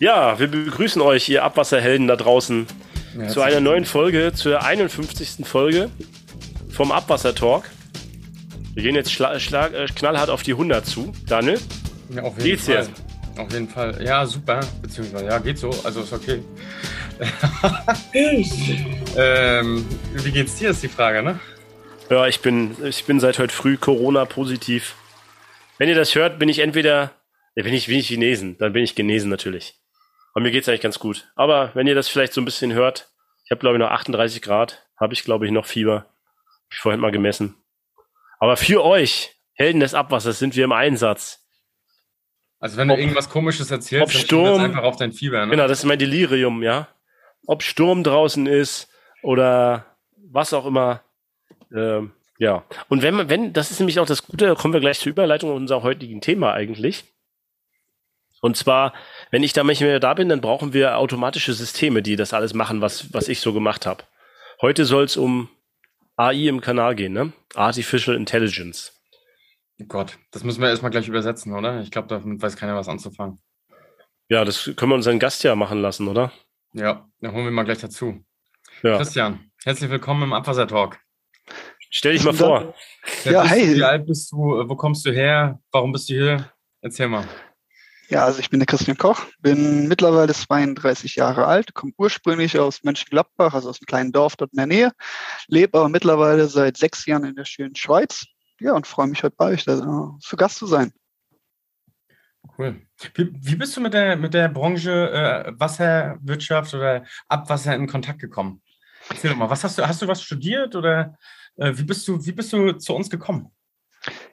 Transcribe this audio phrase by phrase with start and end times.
[0.00, 2.66] Ja, wir begrüßen euch, ihr Abwasserhelden da draußen,
[3.18, 5.46] ja, zu einer neuen Folge, zur 51.
[5.46, 5.90] Folge
[6.70, 7.64] vom Abwasser-Talk.
[8.72, 11.12] Wir gehen jetzt schla schlag, äh, knallhart auf die 100 zu.
[11.26, 11.60] Daniel?
[12.08, 12.76] Ja, auf jeden geht's Fall.
[12.76, 12.90] Jetzt?
[13.36, 14.02] Auf jeden Fall.
[14.02, 14.60] Ja, super.
[14.80, 15.68] Beziehungsweise, ja, geht so.
[15.84, 16.42] Also ist okay.
[19.18, 21.38] ähm, wie geht's dir, ist die Frage, ne?
[22.08, 24.94] Ja, ich bin, ich bin seit heute früh Corona-positiv.
[25.76, 27.12] Wenn ihr das hört, bin ich entweder,
[27.54, 29.79] bin ich, bin ich Chinesen, dann bin ich genesen natürlich.
[30.32, 31.30] Aber mir geht's eigentlich ganz gut.
[31.34, 33.08] Aber wenn ihr das vielleicht so ein bisschen hört,
[33.44, 36.06] ich habe glaube ich noch 38 Grad, habe ich glaube ich noch Fieber.
[36.46, 37.56] Hab ich vorhin mal gemessen.
[38.38, 41.40] Aber für euch, Helden des Abwassers, sind wir im Einsatz.
[42.58, 45.44] Also wenn du irgendwas Komisches erzählst, ob Sturm, einfach auf dein Fieber.
[45.44, 45.50] Ne?
[45.50, 46.88] Genau, das ist mein Delirium, ja.
[47.46, 48.88] Ob Sturm draußen ist
[49.22, 51.02] oder was auch immer.
[51.74, 52.64] Ähm, ja.
[52.88, 55.10] Und wenn man, wenn, das ist nämlich auch das Gute, da kommen wir gleich zur
[55.10, 57.04] Überleitung unserer heutigen Thema eigentlich.
[58.40, 58.94] Und zwar,
[59.30, 62.54] wenn ich da nicht mehr da bin, dann brauchen wir automatische Systeme, die das alles
[62.54, 64.04] machen, was, was ich so gemacht habe.
[64.62, 65.48] Heute soll es um
[66.16, 67.32] AI im Kanal gehen, ne?
[67.54, 68.92] Artificial Intelligence.
[69.80, 71.80] Oh Gott, das müssen wir erstmal gleich übersetzen, oder?
[71.80, 73.40] Ich glaube, damit weiß keiner was anzufangen.
[74.28, 76.32] Ja, das können wir unseren Gast ja machen lassen, oder?
[76.72, 78.24] Ja, dann holen wir mal gleich dazu.
[78.82, 78.96] Ja.
[78.96, 80.98] Christian, herzlich willkommen im Abwasser-Talk.
[81.90, 82.74] Stell dich mal vor.
[83.24, 83.74] Ja, hey.
[83.74, 84.36] Wie alt bist du?
[84.36, 85.58] Wo kommst du her?
[85.72, 86.52] Warum bist du hier?
[86.80, 87.26] Erzähl mal.
[88.10, 92.82] Ja, also ich bin der Christian Koch, bin mittlerweile 32 Jahre alt, komme ursprünglich aus
[92.82, 94.92] Mönchengladbach, also aus einem kleinen Dorf dort in der Nähe,
[95.46, 98.26] lebe aber mittlerweile seit sechs Jahren in der schönen Schweiz.
[98.58, 100.92] Ja, und freue mich heute bei euch da, zu Gast zu sein.
[102.58, 102.82] Cool.
[103.14, 108.18] Wie, wie bist du mit der, mit der Branche äh, Wasserwirtschaft oder Abwasser in Kontakt
[108.18, 108.60] gekommen?
[109.08, 111.16] Erzähl doch mal, was hast du, hast du was studiert oder
[111.56, 113.52] äh, wie, bist du, wie bist du zu uns gekommen?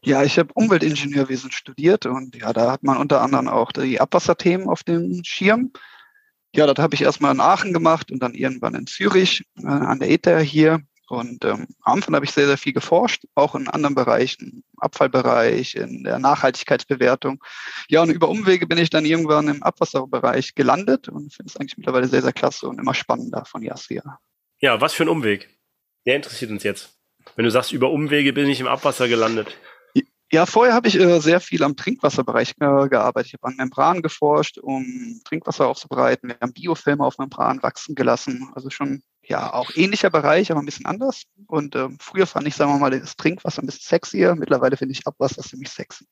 [0.03, 4.67] Ja, ich habe Umweltingenieurwesen studiert und ja, da hat man unter anderem auch die Abwasserthemen
[4.67, 5.71] auf dem Schirm.
[6.55, 9.99] Ja, das habe ich erstmal in Aachen gemacht und dann irgendwann in Zürich äh, an
[9.99, 10.81] der ETH hier.
[11.09, 15.75] Und ähm, am Anfang habe ich sehr, sehr viel geforscht, auch in anderen Bereichen, Abfallbereich,
[15.75, 17.41] in der Nachhaltigkeitsbewertung.
[17.87, 21.77] Ja, und über Umwege bin ich dann irgendwann im Abwasserbereich gelandet und finde es eigentlich
[21.77, 24.19] mittlerweile sehr, sehr klasse und immer spannender von Jahr zu Jahr.
[24.59, 25.49] Ja, was für ein Umweg?
[26.05, 26.96] Der interessiert uns jetzt.
[27.35, 29.57] Wenn du sagst, über Umwege bin ich im Abwasser gelandet.
[30.29, 33.27] Ja, vorher habe ich äh, sehr viel am Trinkwasserbereich äh, gearbeitet.
[33.27, 36.29] Ich habe an Membranen geforscht, um Trinkwasser aufzubereiten.
[36.29, 38.49] Wir haben Biofilme auf Membranen wachsen gelassen.
[38.53, 41.23] Also schon ja auch ähnlicher Bereich, aber ein bisschen anders.
[41.47, 44.35] Und äh, früher fand ich, sagen wir mal, das Trinkwasser ein bisschen sexier.
[44.35, 46.05] Mittlerweile finde ich Abwasser ziemlich sexy.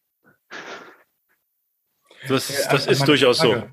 [2.29, 3.69] Das, das ist durchaus Frage.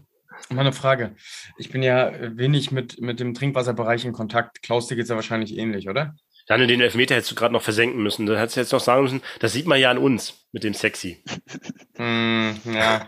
[0.48, 0.54] so.
[0.54, 1.14] Meine Frage.
[1.56, 4.60] Ich bin ja wenig mit, mit dem Trinkwasserbereich in Kontakt.
[4.62, 6.16] Klaus, dir geht es ja wahrscheinlich ähnlich, oder?
[6.46, 8.26] Daniel, den Elfmeter hättest du gerade noch versenken müssen.
[8.26, 10.74] Da hättest du jetzt noch sagen müssen, das sieht man ja an uns mit dem
[10.74, 11.22] Sexy.
[11.96, 13.06] Mm, ja,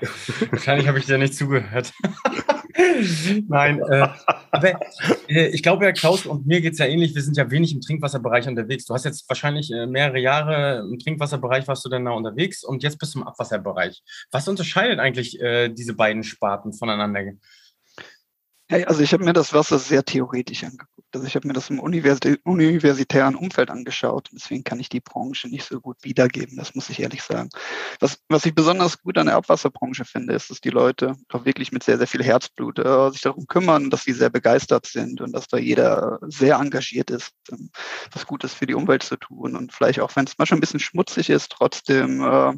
[0.50, 1.92] wahrscheinlich habe ich dir nicht zugehört.
[3.48, 4.08] Nein, äh,
[4.50, 4.80] aber
[5.28, 7.14] äh, ich glaube ja, Klaus und mir geht es ja ähnlich.
[7.14, 8.84] Wir sind ja wenig im Trinkwasserbereich unterwegs.
[8.84, 12.82] Du hast jetzt wahrscheinlich äh, mehrere Jahre im Trinkwasserbereich warst du dann da unterwegs und
[12.82, 14.02] jetzt bist du im Abwasserbereich.
[14.30, 17.22] Was unterscheidet eigentlich äh, diese beiden Sparten voneinander?
[18.82, 20.90] Also ich habe mir das Wasser sehr theoretisch angeguckt.
[21.12, 24.30] Also ich habe mir das im universitären Umfeld angeschaut.
[24.32, 27.50] Deswegen kann ich die Branche nicht so gut wiedergeben, das muss ich ehrlich sagen.
[28.00, 31.70] Was, was ich besonders gut an der Abwasserbranche finde, ist, dass die Leute auch wirklich
[31.70, 35.32] mit sehr, sehr viel Herzblut äh, sich darum kümmern, dass sie sehr begeistert sind und
[35.32, 37.70] dass da jeder sehr engagiert ist, ähm,
[38.10, 40.80] was Gutes für die Umwelt zu tun und vielleicht auch, wenn es manchmal ein bisschen
[40.80, 42.52] schmutzig ist, trotzdem äh,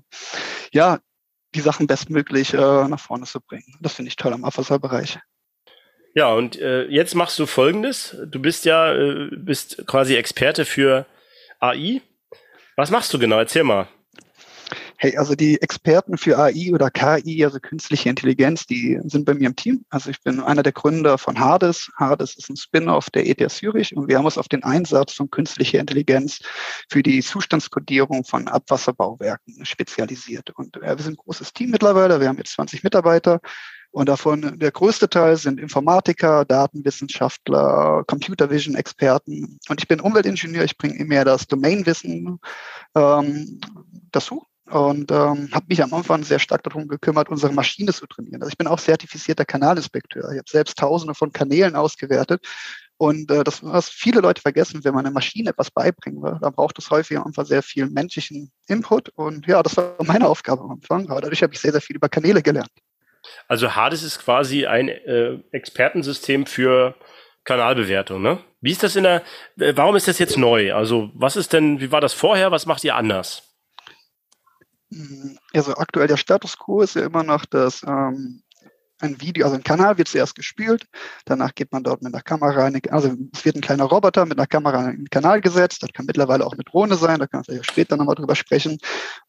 [0.72, 0.98] ja
[1.54, 3.76] die Sachen bestmöglich äh, nach vorne zu bringen.
[3.80, 5.18] Das finde ich toll am Abwasserbereich.
[6.16, 8.16] Ja, und äh, jetzt machst du Folgendes.
[8.24, 11.04] Du bist ja äh, bist quasi Experte für
[11.60, 12.00] AI.
[12.74, 13.36] Was machst du genau?
[13.36, 13.86] Erzähl mal.
[14.96, 19.48] Hey, also die Experten für AI oder KI, also künstliche Intelligenz, die sind bei mir
[19.48, 19.84] im Team.
[19.90, 21.90] Also ich bin einer der Gründer von Hades.
[21.98, 25.30] Hades ist ein Spin-off der ETH Zürich und wir haben uns auf den Einsatz von
[25.30, 26.40] künstlicher Intelligenz
[26.88, 30.48] für die Zustandskodierung von Abwasserbauwerken spezialisiert.
[30.48, 32.22] Und äh, wir sind ein großes Team mittlerweile.
[32.22, 33.42] Wir haben jetzt 20 Mitarbeiter
[33.96, 39.58] und davon der größte Teil sind Informatiker, Datenwissenschaftler, Computer Vision Experten.
[39.70, 42.38] Und ich bin Umweltingenieur, ich bringe mehr das Domainwissen
[42.94, 43.58] ähm,
[44.12, 48.42] dazu und ähm, habe mich am Anfang sehr stark darum gekümmert, unsere Maschine zu trainieren.
[48.42, 50.30] Also ich bin auch zertifizierter Kanalinspekteur.
[50.30, 52.46] Ich habe selbst tausende von Kanälen ausgewertet.
[52.98, 56.52] Und äh, das, was viele Leute vergessen, wenn man einer Maschine etwas beibringen will, dann
[56.52, 59.08] braucht es häufig am Anfang sehr viel menschlichen Input.
[59.14, 61.08] Und ja, das war meine Aufgabe am Anfang.
[61.08, 62.68] Aber dadurch habe ich sehr, sehr viel über Kanäle gelernt.
[63.48, 66.94] Also Hades ist quasi ein äh, Expertensystem für
[67.44, 68.40] Kanalbewertung, ne?
[68.60, 69.22] Wie ist das in der,
[69.58, 70.74] äh, warum ist das jetzt neu?
[70.74, 73.42] Also was ist denn, wie war das vorher, was macht ihr anders?
[75.52, 78.42] Also aktuell der Status quo ist ja immer noch, dass ähm,
[79.00, 80.86] ein Video, also ein Kanal wird zuerst gespült,
[81.24, 84.38] danach geht man dort mit einer Kamera, eine, also es wird ein kleiner Roboter mit
[84.38, 87.38] einer Kamera in den Kanal gesetzt, das kann mittlerweile auch eine Drohne sein, da kann
[87.38, 88.78] man vielleicht später nochmal drüber sprechen.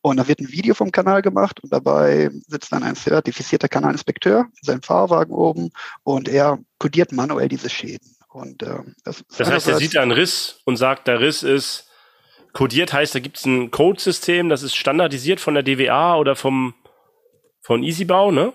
[0.01, 4.41] Und da wird ein Video vom Kanal gemacht und dabei sitzt dann ein zertifizierter Kanalinspekteur
[4.41, 5.69] in seinem Fahrwagen oben
[6.03, 8.15] und er kodiert manuell diese Schäden.
[8.29, 11.85] Und, äh, das, das heißt, er sieht einen Riss und sagt, der Riss ist
[12.53, 16.73] kodiert heißt, da gibt es ein Codesystem, das ist standardisiert von der DWA oder vom
[17.61, 18.53] von EasyBau, ne?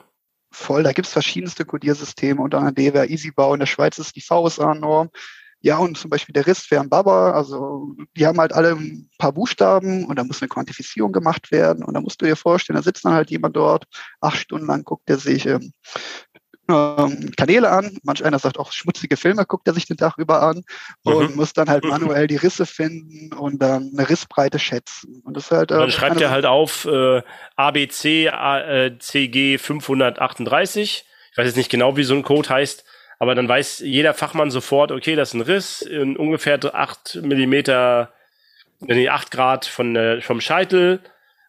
[0.53, 3.55] Voll, da gibt es verschiedenste Codiersysteme, unter anderem DWA EasyBau.
[3.55, 5.11] In der Schweiz ist die VSA-Norm.
[5.65, 9.09] Ja, und zum Beispiel der RIST wäre ein Baba, also die haben halt alle ein
[9.17, 11.85] paar Buchstaben und da muss eine Quantifizierung gemacht werden.
[11.85, 13.87] Und da musst du dir vorstellen, da sitzt dann halt jemand dort,
[14.21, 15.73] acht Stunden lang guckt er sich ähm,
[16.67, 17.99] Kanäle an.
[18.03, 20.65] Manch einer sagt auch schmutzige Filme, guckt er sich den Tag über an
[21.03, 21.37] und mhm.
[21.37, 25.23] muss dann halt manuell die Risse finden und dann eine Rissbreite schätzen.
[25.25, 27.23] Und das halt, äh, dann schreibt er halt auf äh,
[27.57, 31.05] ABC äh, CG 538.
[31.33, 32.85] Ich weiß jetzt nicht genau, wie so ein Code heißt,
[33.19, 38.13] aber dann weiß jeder Fachmann sofort, okay, das ist ein Riss in ungefähr 8 Millimeter,
[38.81, 41.01] nee, 8 Grad von, äh, vom Scheitel,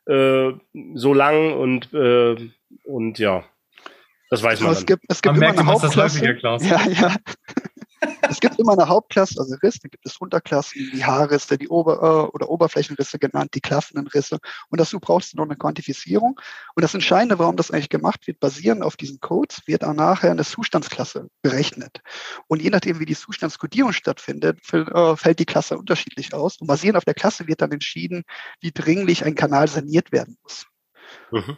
[0.08, 0.52] äh,
[0.96, 2.36] so lang und, äh,
[2.84, 3.44] und ja.
[4.34, 4.70] Das weiß man.
[4.70, 6.26] Also es gibt, es gibt man immer merkt, eine Hauptklasse.
[6.66, 7.16] Ja, ja.
[8.32, 12.02] es gibt immer eine Hauptklasse, also Riss, dann gibt es Unterklassen, die Haarrisse, die Ober-
[12.02, 14.40] äh, oder Oberflächenrisse genannt, die klaffenden Risse.
[14.72, 16.40] Und dazu brauchst du noch eine Quantifizierung.
[16.74, 20.32] Und das Entscheidende, warum das eigentlich gemacht wird, basierend auf diesen Codes, wird auch nachher
[20.32, 22.02] eine Zustandsklasse berechnet.
[22.48, 26.58] Und je nachdem, wie die Zustandskodierung stattfindet, äh, fällt die Klasse unterschiedlich aus.
[26.58, 28.24] Und basierend auf der Klasse wird dann entschieden,
[28.62, 30.66] wie dringlich ein Kanal saniert werden muss.
[31.30, 31.58] Mhm.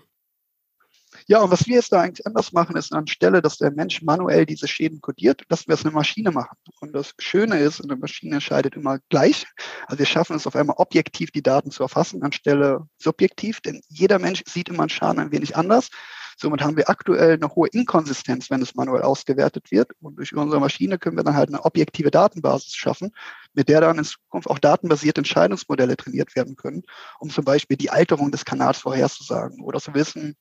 [1.28, 4.46] Ja, und was wir jetzt da eigentlich anders machen, ist anstelle, dass der Mensch manuell
[4.46, 6.56] diese Schäden kodiert, dass wir es eine Maschine machen.
[6.82, 9.48] Und das Schöne ist, eine Maschine entscheidet immer gleich.
[9.88, 14.20] Also wir schaffen es auf einmal objektiv, die Daten zu erfassen, anstelle subjektiv, denn jeder
[14.20, 15.90] Mensch sieht immer einen Schaden ein wenig anders.
[16.36, 19.92] Somit haben wir aktuell eine hohe Inkonsistenz, wenn es manuell ausgewertet wird.
[20.02, 23.12] Und durch unsere Maschine können wir dann halt eine objektive Datenbasis schaffen,
[23.54, 26.84] mit der dann in Zukunft auch datenbasierte Entscheidungsmodelle trainiert werden können,
[27.20, 30.36] um zum Beispiel die Alterung des Kanals vorherzusagen oder zu wissen,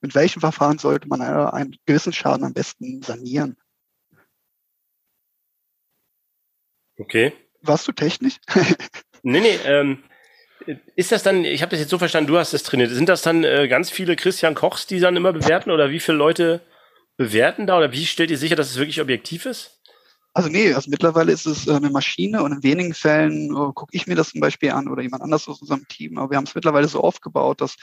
[0.00, 3.56] mit welchem Verfahren sollte man einen gewissen Schaden am besten sanieren.
[6.98, 7.32] Okay.
[7.62, 8.38] Warst du technisch?
[9.22, 10.02] nee, nee, ähm,
[10.96, 13.22] ist das dann, ich habe das jetzt so verstanden, du hast das trainiert, sind das
[13.22, 16.60] dann äh, ganz viele Christian Kochs, die dann immer bewerten oder wie viele Leute
[17.16, 19.78] bewerten da oder wie stellt ihr sicher, dass es wirklich objektiv ist?
[20.34, 23.96] Also nee, also mittlerweile ist es äh, eine Maschine und in wenigen Fällen oh, gucke
[23.96, 26.18] ich mir das zum Beispiel an oder jemand anders aus unserem Team.
[26.18, 27.76] Aber wir haben es mittlerweile so aufgebaut, dass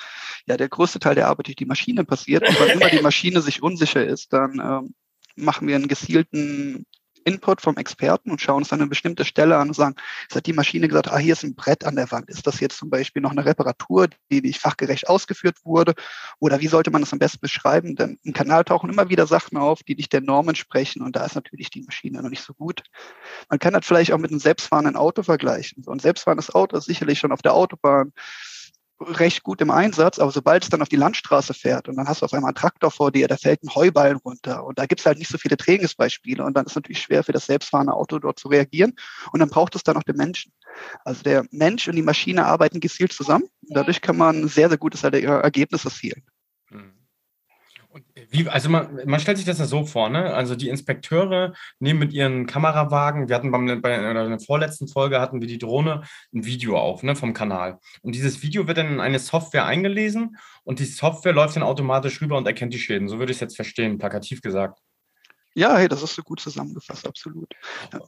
[0.45, 2.47] ja der größte Teil der Arbeit durch die Maschine passiert.
[2.47, 4.93] Und wenn immer die Maschine sich unsicher ist, dann ähm,
[5.35, 6.85] machen wir einen gezielten
[7.25, 10.45] Input vom Experten und schauen uns dann eine bestimmte Stelle an und sagen, jetzt hat
[10.45, 12.29] die Maschine gesagt, ah, hier ist ein Brett an der Wand.
[12.29, 15.93] Ist das jetzt zum Beispiel noch eine Reparatur, die nicht fachgerecht ausgeführt wurde?
[16.39, 17.95] Oder wie sollte man das am besten beschreiben?
[17.95, 21.25] Denn im Kanal tauchen immer wieder Sachen auf, die nicht der Norm entsprechen und da
[21.25, 22.83] ist natürlich die Maschine noch nicht so gut.
[23.49, 25.83] Man kann das vielleicht auch mit einem selbstfahrenden Auto vergleichen.
[25.83, 28.13] So ein selbstfahrendes Auto ist sicherlich schon auf der Autobahn
[28.99, 32.21] recht gut im Einsatz, aber sobald es dann auf die Landstraße fährt und dann hast
[32.21, 35.01] du auf einmal einen Traktor vor dir, da fällt ein Heuballen runter und da gibt
[35.01, 37.93] es halt nicht so viele Trainingsbeispiele und dann ist es natürlich schwer für das selbstfahrende
[37.93, 38.93] Auto dort zu reagieren
[39.31, 40.53] und dann braucht es dann noch den Menschen.
[41.03, 44.77] Also der Mensch und die Maschine arbeiten gezielt zusammen und dadurch kann man sehr, sehr
[44.77, 46.23] gutes Ergebnis erzielen.
[46.69, 47.04] Mhm.
[48.29, 50.33] Wie, also man, man, stellt sich das ja so vor, ne?
[50.33, 55.39] Also die Inspekteure nehmen mit ihren Kamerawagen, wir hatten beim, bei der vorletzten Folge hatten
[55.39, 57.79] wir die Drohne ein Video auf, ne, vom Kanal.
[58.01, 62.21] Und dieses Video wird dann in eine Software eingelesen und die Software läuft dann automatisch
[62.21, 63.07] rüber und erkennt die Schäden.
[63.07, 64.79] So würde ich es jetzt verstehen, plakativ gesagt.
[65.57, 67.53] Ja, hey, das ist so gut zusammengefasst, absolut.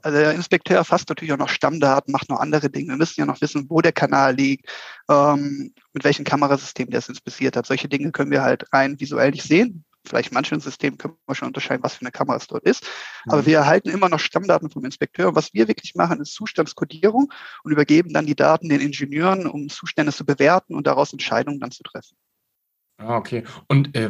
[0.02, 2.90] Also der Inspekteur erfasst natürlich auch noch Stammdaten, macht noch andere Dinge.
[2.90, 4.70] Wir müssen ja noch wissen, wo der Kanal liegt,
[5.10, 7.66] ähm, mit welchem Kamerasystem der es inspiziert hat.
[7.66, 11.50] Solche Dinge können wir halt rein visuell nicht sehen vielleicht manchen Systemen können wir schon
[11.50, 12.88] unterscheiden, was für eine Kamera es dort ist.
[13.28, 13.46] Aber mhm.
[13.46, 15.30] wir erhalten immer noch Stammdaten vom Inspekteur.
[15.30, 17.32] Und was wir wirklich machen, ist Zustandskodierung
[17.64, 21.72] und übergeben dann die Daten den Ingenieuren, um Zustände zu bewerten und daraus Entscheidungen dann
[21.72, 22.16] zu treffen.
[22.98, 23.44] Ah, okay.
[23.68, 24.10] Und äh,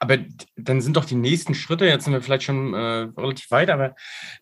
[0.00, 0.18] aber
[0.56, 3.94] dann sind doch die nächsten Schritte, jetzt sind wir vielleicht schon äh, relativ weit, aber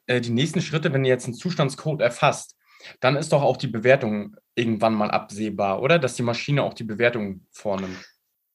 [0.07, 2.57] äh, die nächsten Schritte, wenn ihr jetzt einen Zustandscode erfasst,
[3.01, 5.99] dann ist doch auch die Bewertung irgendwann mal absehbar, oder?
[5.99, 7.99] Dass die Maschine auch die Bewertung vornimmt.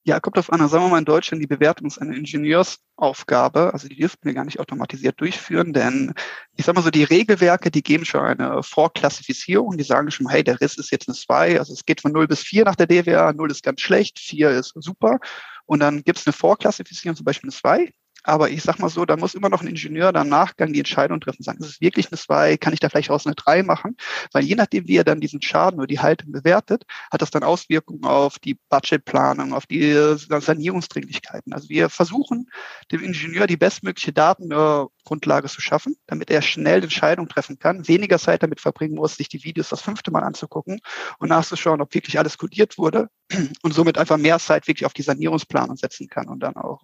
[0.07, 0.65] Ja, kommt auf an.
[0.69, 3.73] Sagen wir mal in Deutschland, die Bewertung ist eine Ingenieursaufgabe.
[3.73, 6.13] Also die dürften wir gar nicht automatisiert durchführen, denn
[6.55, 9.77] ich sage mal so, die Regelwerke, die geben schon eine Vorklassifizierung.
[9.77, 11.59] Die sagen schon, hey, der Riss ist jetzt eine 2.
[11.59, 13.33] Also es geht von 0 bis 4 nach der DWA.
[13.33, 15.19] 0 ist ganz schlecht, 4 ist super.
[15.65, 17.91] Und dann gibt es eine Vorklassifizierung, zum Beispiel eine 2.
[18.27, 21.22] Aber ich sag mal so, da muss immer noch ein Ingenieur dann Nachgang die Entscheidung
[21.22, 23.96] treffen, sagen, ist es wirklich eine 2, kann ich da vielleicht aus eine 3 machen?
[24.34, 27.43] Weil je nachdem, wie er dann diesen Schaden oder die Haltung bewertet, hat das dann
[27.43, 31.53] Auswirkungen auf die Budgetplanung, auf die Sanierungsdringlichkeiten.
[31.53, 32.50] Also wir versuchen,
[32.91, 38.43] dem Ingenieur die bestmögliche Datengrundlage zu schaffen, damit er schnell Entscheidungen treffen kann, weniger Zeit
[38.43, 40.81] damit verbringen muss, sich die Videos das fünfte Mal anzugucken
[41.19, 43.07] und nachzuschauen, ob wirklich alles kodiert wurde
[43.63, 46.81] und somit einfach mehr Zeit wirklich auf die Sanierungsplanung setzen kann und dann auch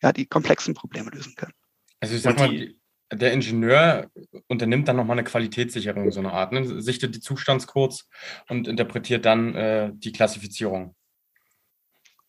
[0.00, 1.52] ja, die komplexen Probleme lösen können.
[2.00, 2.74] Also ich sag mal,
[3.12, 4.10] der Ingenieur
[4.48, 6.80] unternimmt dann nochmal eine Qualitätssicherung, so eine Art, ne?
[6.82, 8.08] sichtet die Zustandscodes
[8.48, 10.94] und interpretiert dann äh, die Klassifizierung.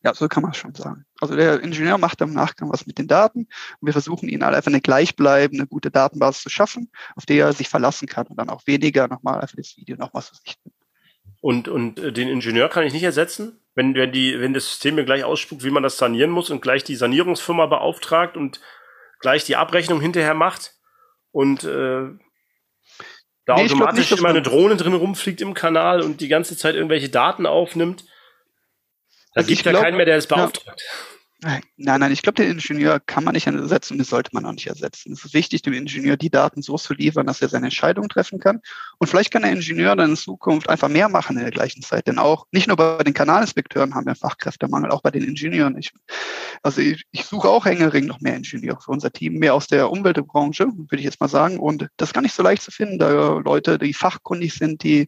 [0.04, 1.06] Ja, so kann man schon sagen.
[1.20, 3.39] Also der Ingenieur macht im Nachgang was mit den Daten
[3.80, 7.51] und wir versuchen ihn halt einfach eine gleichbleibende, gute Datenbasis zu schaffen, auf die er
[7.54, 10.72] sich verlassen kann und dann auch weniger nochmal einfach das Video nochmal zu sichten.
[11.42, 13.60] Und, und äh, den Ingenieur kann ich nicht ersetzen?
[13.77, 16.62] Wenn, wenn, die, wenn das System mir gleich ausspuckt, wie man das sanieren muss und
[16.62, 18.60] gleich die Sanierungsfirma beauftragt und
[19.19, 20.74] gleich die Abrechnung hinterher macht
[21.31, 22.07] und äh,
[23.46, 26.74] da nee, automatisch nicht, immer eine Drohne drin rumfliegt im Kanal und die ganze Zeit
[26.74, 28.05] irgendwelche Daten aufnimmt.
[29.36, 30.81] Da also gibt ja keinen mehr, der es beauftragt.
[30.81, 31.17] Ja.
[31.44, 34.53] Nein, nein, ich glaube, den Ingenieur kann man nicht ersetzen und das sollte man auch
[34.53, 35.13] nicht ersetzen.
[35.13, 38.39] Es ist wichtig, dem Ingenieur die Daten so zu liefern, dass er seine Entscheidung treffen
[38.39, 38.60] kann.
[38.98, 42.08] Und vielleicht kann der Ingenieur dann in Zukunft einfach mehr machen in der gleichen Zeit.
[42.08, 45.77] Denn auch nicht nur bei den Kanalinspekteuren haben wir Fachkräftemangel, auch bei den Ingenieuren.
[45.77, 45.91] Ich,
[46.63, 49.91] also ich, ich suche auch hängeringend noch mehr Ingenieure für unser Team, mehr aus der
[49.91, 51.60] Umweltbranche, würde ich jetzt mal sagen.
[51.60, 55.08] Und das ist gar nicht so leicht zu finden, da Leute, die fachkundig sind, die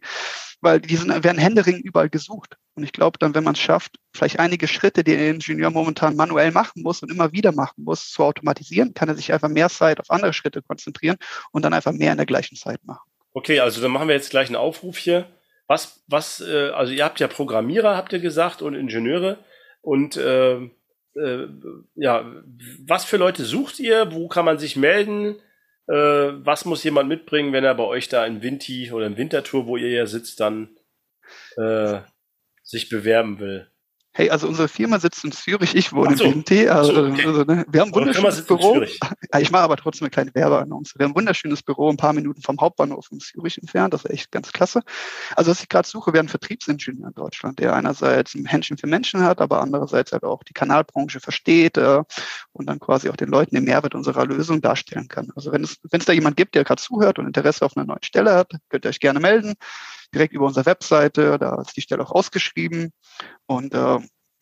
[0.62, 2.58] weil die sind, werden händeringend überall gesucht.
[2.76, 6.16] Und ich glaube dann, wenn man es schafft, vielleicht einige Schritte, die der Ingenieur momentan
[6.16, 9.70] manuell machen muss und immer wieder machen muss, zu automatisieren, kann er sich einfach mehr
[9.70, 11.18] Zeit auf andere Schritte konzentrieren
[11.52, 13.10] und dann einfach mehr in der gleichen Zeit machen.
[13.34, 15.28] Okay, also dann machen wir jetzt gleich einen Aufruf hier.
[15.68, 19.38] Was, was, äh, also ihr habt ja Programmierer, habt ihr gesagt, und Ingenieure.
[19.82, 20.56] Und äh,
[21.16, 21.48] äh,
[21.96, 22.26] ja,
[22.86, 24.12] was für Leute sucht ihr?
[24.12, 25.36] Wo kann man sich melden?
[25.90, 29.66] Äh, was muss jemand mitbringen, wenn er bei euch da in Vinti oder im Wintertour,
[29.66, 30.78] wo ihr ja sitzt, dann
[31.58, 32.02] äh,
[32.62, 33.72] sich bewerben will?
[34.20, 36.26] Hey, also unsere Firma sitzt in Zürich, ich wohne so.
[36.26, 36.68] in BMT.
[36.68, 37.26] Also, so, okay.
[37.26, 38.84] also ne, wir haben ein wunderschönes Büro.
[39.40, 40.96] Ich mache aber trotzdem eine kleine Werbeannonce.
[40.98, 43.94] Wir haben ein wunderschönes Büro, ein paar Minuten vom Hauptbahnhof in Zürich entfernt.
[43.94, 44.82] Das ist echt ganz klasse.
[45.38, 48.88] Also was ich gerade suche, wäre ein Vertriebsingenieur in Deutschland, der einerseits ein Händchen für
[48.88, 52.02] Menschen hat, aber andererseits halt auch die Kanalbranche versteht äh,
[52.52, 55.32] und dann quasi auch den Leuten den Mehrwert unserer Lösung darstellen kann.
[55.38, 57.86] Also wenn es, wenn es da jemand gibt, der gerade zuhört und Interesse auf einer
[57.86, 59.56] neuen Stelle hat, könnt ihr euch gerne melden
[60.14, 61.38] direkt über unsere Webseite.
[61.38, 62.92] Da ist die Stelle auch ausgeschrieben.
[63.46, 64.00] Und äh,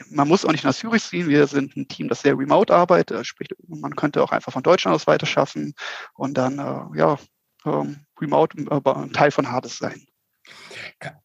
[0.10, 1.28] man muss auch nicht nach Zürich ziehen.
[1.28, 3.26] Wir sind ein Team, das sehr remote arbeitet.
[3.26, 5.74] Sprich, man könnte auch einfach von Deutschland aus weiterschaffen
[6.14, 7.18] und dann äh, ja,
[7.66, 10.06] ähm, remote äh, ein Teil von Hades sein.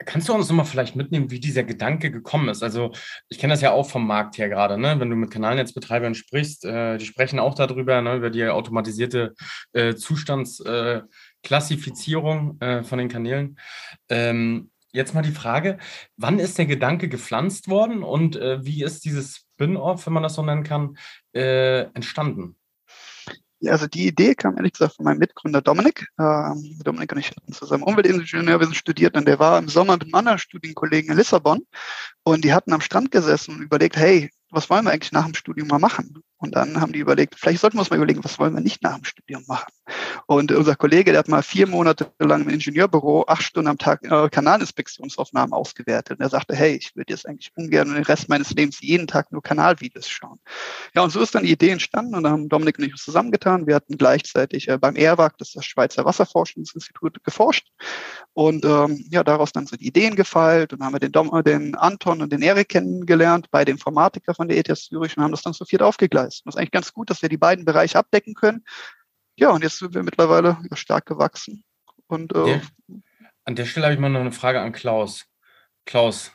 [0.05, 2.63] Kannst du uns nochmal vielleicht mitnehmen, wie dieser Gedanke gekommen ist?
[2.63, 2.93] Also
[3.29, 4.99] ich kenne das ja auch vom Markt her gerade, ne?
[4.99, 8.17] wenn du mit Kanalnetzbetreibern sprichst, äh, die sprechen auch darüber, ne?
[8.17, 9.35] über die automatisierte
[9.73, 9.95] äh,
[11.43, 13.59] Zustandsklassifizierung äh, von den Kanälen.
[14.09, 15.79] Ähm, jetzt mal die Frage,
[16.17, 20.35] wann ist der Gedanke gepflanzt worden und äh, wie ist dieses Spin-off, wenn man das
[20.35, 20.97] so nennen kann,
[21.35, 22.57] äh, entstanden?
[23.61, 26.09] Ja, also die Idee kam ehrlich gesagt von meinem Mitgründer Dominik.
[26.19, 30.15] Ähm, Dominik und ich hatten zusammen Umweltingenieurwesen studiert und der war im Sommer mit einem
[30.17, 31.65] anderen Studienkollegen in Lissabon
[32.25, 35.35] und die hatten am Strand gesessen und überlegt, hey, was wollen wir eigentlich nach dem
[35.35, 36.23] Studium mal machen?
[36.43, 38.83] Und dann haben die überlegt, vielleicht sollten wir uns mal überlegen, was wollen wir nicht
[38.83, 39.73] nach dem Studium machen?
[40.27, 44.03] Und unser Kollege, der hat mal vier Monate lang im Ingenieurbüro acht Stunden am Tag
[44.03, 46.19] äh, Kanalinspektionsaufnahmen ausgewertet.
[46.19, 49.31] Und er sagte, hey, ich würde jetzt eigentlich ungern den Rest meines Lebens jeden Tag
[49.31, 50.41] nur Kanalvideos schauen.
[50.97, 53.05] Ja, und so ist dann die Idee entstanden und dann haben Dominik und ich uns
[53.05, 53.69] zusammengetan.
[53.69, 57.69] Wir hatten gleichzeitig äh, beim ERWAG, das ist das Schweizer Wasserforschungsinstitut, geforscht.
[58.33, 62.21] Und ähm, ja, daraus dann sind Ideen gefeilt und haben wir den, Dom, den Anton
[62.21, 65.65] und den Erik kennengelernt, beide Informatiker von der ETH Zürich und haben das dann zu
[65.65, 66.49] viert aufgegleist leisten.
[66.49, 68.65] Das ist eigentlich ganz gut, dass wir die beiden Bereiche abdecken können.
[69.37, 71.65] Ja, und jetzt sind wir mittlerweile stark gewachsen.
[72.07, 72.61] Und, äh,
[73.45, 75.27] an der Stelle habe ich mal noch eine Frage an Klaus.
[75.85, 76.33] Klaus,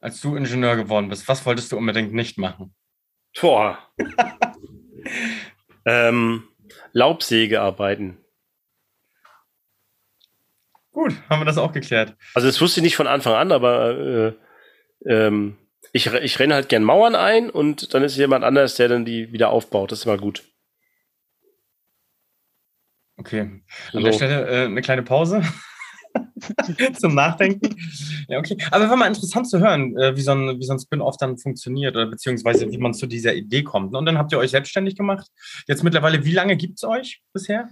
[0.00, 2.74] als du Ingenieur geworden bist, was wolltest du unbedingt nicht machen?
[3.32, 3.78] Tor.
[5.84, 6.44] ähm,
[6.92, 8.18] Laubsäge arbeiten.
[10.92, 12.16] Gut, haben wir das auch geklärt.
[12.34, 14.32] Also das wusste ich nicht von Anfang an, aber äh,
[15.06, 15.56] ähm,
[15.92, 19.32] ich, ich renne halt gern Mauern ein und dann ist jemand anders, der dann die
[19.32, 19.92] wieder aufbaut.
[19.92, 20.44] Das ist immer gut.
[23.16, 23.40] Okay.
[23.40, 23.62] An
[23.94, 25.42] also, der Stelle äh, eine kleine Pause
[27.00, 27.74] zum Nachdenken.
[28.28, 28.56] Ja, okay.
[28.70, 31.96] Aber war mal interessant zu hören, äh, wie so ein, so ein Spin-off dann funktioniert
[31.96, 33.94] oder beziehungsweise wie man zu dieser Idee kommt.
[33.94, 35.26] Und dann habt ihr euch selbstständig gemacht.
[35.66, 37.68] Jetzt mittlerweile, wie lange gibt es euch bisher?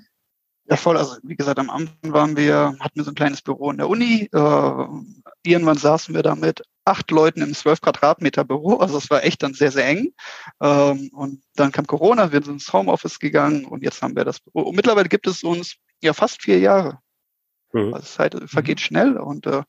[0.69, 0.97] Ja, voll.
[0.97, 3.89] Also wie gesagt, am Anfang waren wir, hatten wir so ein kleines Büro in der
[3.89, 4.29] Uni.
[4.33, 4.87] Äh,
[5.45, 8.77] irgendwann saßen wir damit acht Leuten im 12 Quadratmeter Büro.
[8.77, 10.13] Also es war echt dann sehr, sehr eng.
[10.61, 14.41] Ähm, und dann kam Corona, wir sind ins Homeoffice gegangen und jetzt haben wir das
[14.41, 14.63] Büro.
[14.63, 17.01] Und mittlerweile gibt es uns ja fast vier Jahre.
[17.73, 17.95] Mhm.
[17.95, 18.83] Also Zeit vergeht mhm.
[18.83, 19.63] schnell und äh,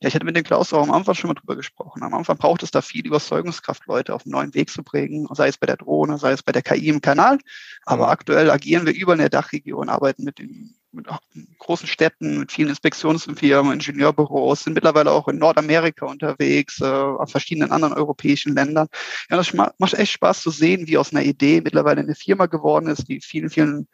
[0.00, 2.04] ja, ich hatte mit dem Klaus auch am Anfang schon mal drüber gesprochen.
[2.04, 5.48] Am Anfang braucht es da viel Überzeugungskraft, Leute auf einen neuen Weg zu bringen, sei
[5.48, 7.38] es bei der Drohne, sei es bei der KI im Kanal.
[7.84, 8.10] Aber mhm.
[8.10, 11.06] aktuell agieren wir über eine Dachregion, arbeiten mit den mit
[11.58, 17.72] großen Städten, mit vielen Inspektionsfirmen, Ingenieurbüros, sind mittlerweile auch in Nordamerika unterwegs, äh, auf verschiedenen
[17.72, 18.88] anderen europäischen Ländern.
[19.30, 22.88] Ja, das macht echt Spaß zu sehen, wie aus einer Idee mittlerweile eine Firma geworden
[22.88, 23.88] ist, die vielen, vielen,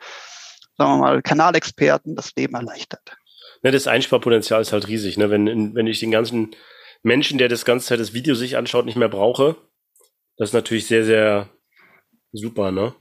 [0.79, 3.17] sagen wir mal, Kanalexperten das Leben erleichtert
[3.65, 5.17] ne, das Einsparpotenzial ist halt riesig.
[5.17, 5.31] Ne?
[5.31, 6.55] Wenn, wenn ich den ganzen
[7.03, 9.57] Menschen, der das ganze Zeit das Video sich anschaut, nicht mehr brauche,
[10.37, 11.49] das ist natürlich sehr, sehr
[12.33, 12.95] super, ne?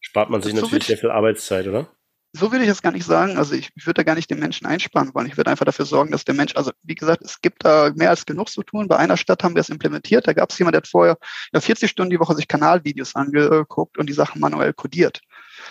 [0.00, 1.88] Spart man sich so natürlich sehr viel Arbeitszeit, oder?
[2.36, 3.38] So würde ich das gar nicht sagen.
[3.38, 5.28] Also ich, ich würde da gar nicht den Menschen einsparen wollen.
[5.28, 8.10] Ich würde einfach dafür sorgen, dass der Mensch, also wie gesagt, es gibt da mehr
[8.10, 8.88] als genug zu tun.
[8.88, 10.26] Bei einer Stadt haben wir es implementiert.
[10.26, 11.16] Da gab es jemand, der hat vorher
[11.52, 15.20] ja, 40 Stunden die Woche sich Kanalvideos angeguckt und die Sachen manuell codiert.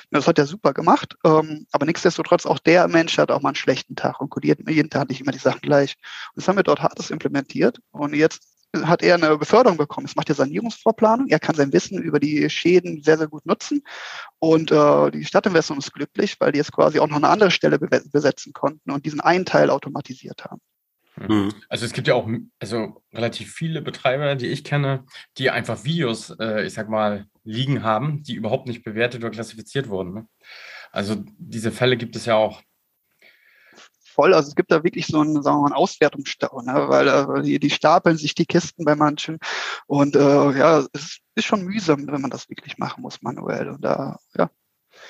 [0.09, 1.17] Das hat er super gemacht.
[1.25, 4.89] Ähm, aber nichtsdestotrotz, auch der Mensch hat auch mal einen schlechten Tag und kodiert jeden
[4.89, 5.95] Tag nicht immer die Sachen gleich.
[6.33, 7.79] Und das haben wir dort hartes implementiert.
[7.91, 10.05] Und jetzt hat er eine Beförderung bekommen.
[10.05, 11.27] Es macht ja Sanierungsvorplanung.
[11.27, 13.83] Er kann sein Wissen über die Schäden sehr, sehr gut nutzen.
[14.39, 17.79] Und äh, die Stadtinvestment ist glücklich, weil die jetzt quasi auch noch eine andere Stelle
[17.79, 20.61] be besetzen konnten und diesen einen Teil automatisiert haben.
[21.15, 21.53] Mhm.
[21.69, 22.27] Also es gibt ja auch
[22.59, 25.05] also relativ viele Betreiber, die ich kenne,
[25.37, 29.89] die einfach Videos, äh, ich sag mal, liegen haben, die überhaupt nicht bewertet oder klassifiziert
[29.89, 30.13] wurden.
[30.13, 30.27] Ne?
[30.91, 32.61] Also diese Fälle gibt es ja auch.
[34.13, 36.87] Voll, also es gibt da wirklich so einen, sagen wir mal, einen Auswertungsstau, ne?
[36.87, 39.39] weil äh, die, stapeln sich die Kisten bei manchen
[39.87, 43.83] und äh, ja, es ist schon mühsam, wenn man das wirklich machen muss manuell und
[43.83, 44.49] da, ja.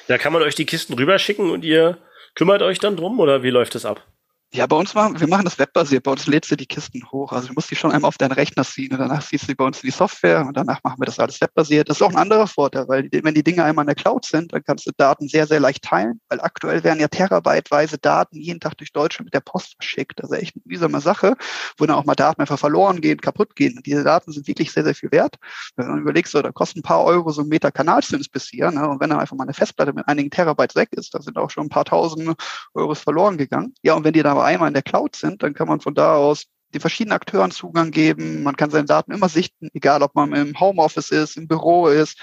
[0.07, 1.97] Da kann man euch die Kisten rüberschicken und ihr
[2.35, 4.07] kümmert euch dann drum oder wie läuft das ab?
[4.55, 6.03] Ja, bei uns machen wir machen das webbasiert.
[6.03, 7.31] Bei uns lädst du die Kisten hoch.
[7.31, 9.65] Also du musst die schon einmal auf deinen Rechner ziehen und danach siehst du bei
[9.65, 11.89] uns die Software und danach machen wir das alles webbasiert.
[11.89, 14.25] Das ist auch ein anderer Vorteil, weil die, wenn die Dinge einmal in der Cloud
[14.25, 18.39] sind, dann kannst du Daten sehr, sehr leicht teilen, weil aktuell werden ja terabyteweise Daten
[18.39, 20.19] jeden Tag durch Deutschland mit der Post verschickt.
[20.19, 21.35] Ist echt eine mühsame Sache,
[21.79, 23.77] wo dann auch mal Daten einfach verloren gehen, kaputt gehen.
[23.77, 25.37] Und diese Daten sind wirklich sehr, sehr viel wert.
[25.77, 28.69] Wenn du überlegst, so, da kosten ein paar Euro so ein Meter Kanalzins bis hier.
[28.69, 28.87] Ne?
[28.87, 31.49] Und wenn dann einfach mal eine Festplatte mit einigen Terabytes weg ist, da sind auch
[31.49, 32.35] schon ein paar tausend
[32.75, 33.73] Euros verloren gegangen.
[33.81, 35.95] Ja, und wenn die dann aber einmal in der Cloud sind, dann kann man von
[35.95, 38.43] da aus die verschiedenen Akteuren Zugang geben.
[38.43, 42.19] Man kann seine Daten immer sichten, egal ob man im Homeoffice ist, im Büro ist.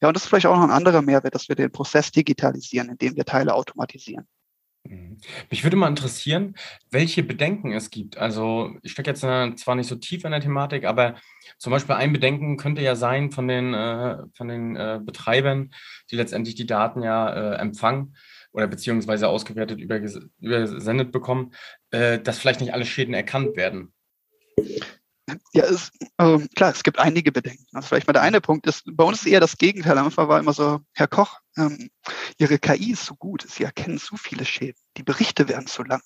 [0.00, 2.90] Ja, und das ist vielleicht auch noch ein anderer Mehrwert, dass wir den Prozess digitalisieren,
[2.90, 4.28] indem wir Teile automatisieren.
[4.84, 5.16] Mhm.
[5.50, 6.54] Mich würde mal interessieren,
[6.90, 8.18] welche Bedenken es gibt.
[8.18, 11.16] Also ich stecke jetzt äh, zwar nicht so tief in der Thematik, aber
[11.58, 15.72] zum Beispiel ein Bedenken könnte ja sein von den, äh, von den äh, Betreibern,
[16.10, 18.14] die letztendlich die Daten ja äh, empfangen
[18.56, 21.52] oder beziehungsweise ausgewertet übersendet bekommen,
[21.90, 23.92] äh, dass vielleicht nicht alle Schäden erkannt werden.
[25.52, 27.66] Ja, es, äh, klar, es gibt einige Bedenken.
[27.72, 29.98] Also vielleicht mal der eine Punkt ist, bei uns ist eher das Gegenteil.
[29.98, 31.90] Am Anfang war immer so, Herr Koch, ähm,
[32.38, 34.78] Ihre KI ist so gut, Sie erkennen zu viele Schäden.
[34.96, 36.00] Die Berichte werden zu lang,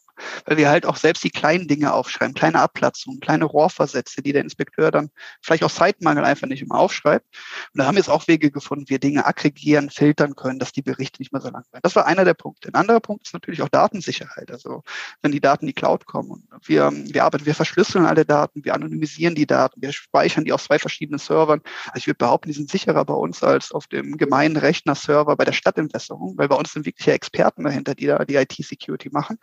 [0.47, 4.43] weil wir halt auch selbst die kleinen Dinge aufschreiben, kleine Abplatzungen, kleine Rohrversätze, die der
[4.43, 5.11] Inspekteur dann
[5.43, 7.27] vielleicht aus Zeitmangel einfach nicht immer aufschreibt.
[7.73, 10.73] Und da haben wir jetzt auch Wege gefunden, wie wir Dinge aggregieren, filtern können, dass
[10.73, 11.83] die Berichte nicht mehr so lang werden.
[11.83, 12.69] Das war einer der Punkte.
[12.69, 14.51] Ein anderer Punkt ist natürlich auch Datensicherheit.
[14.51, 14.83] Also
[15.23, 18.65] wenn die Daten in die Cloud kommen und wir, wir arbeiten, wir verschlüsseln alle Daten,
[18.65, 21.61] wir anonymisieren die Daten, wir speichern die auf zwei verschiedenen Servern.
[21.87, 25.47] Also ich würde behaupten, die sind sicherer bei uns als auf dem gemeinen Rechner-Server bei
[25.47, 29.39] der Stadtentwässerung, weil bei uns sind wirkliche Experten dahinter, die da die IT-Security machen.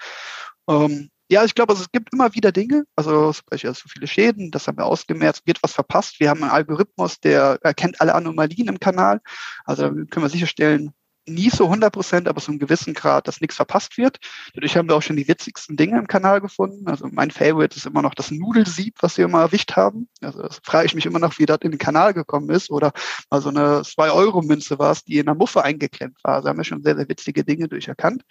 [0.69, 4.05] Ähm, ja, ich glaube, also es gibt immer wieder Dinge, also zum Beispiel so viele
[4.05, 6.19] Schäden, das haben wir ausgemerzt, wird was verpasst.
[6.19, 9.21] Wir haben einen Algorithmus, der erkennt alle Anomalien im Kanal.
[9.65, 10.93] Also können wir sicherstellen,
[11.27, 14.17] nie so 100 Prozent, aber so einem gewissen Grad, dass nichts verpasst wird.
[14.53, 16.87] Dadurch haben wir auch schon die witzigsten Dinge im Kanal gefunden.
[16.87, 20.07] Also mein Favorite ist immer noch das Nudelsieb, was wir immer erwischt haben.
[20.21, 22.71] Also das frage ich mich immer noch, wie das in den Kanal gekommen ist.
[22.71, 22.91] Oder
[23.29, 26.35] mal so eine 2-Euro-Münze war es, die in der Muffe eingeklemmt war.
[26.35, 28.23] Also haben wir schon sehr, sehr witzige Dinge durcherkannt.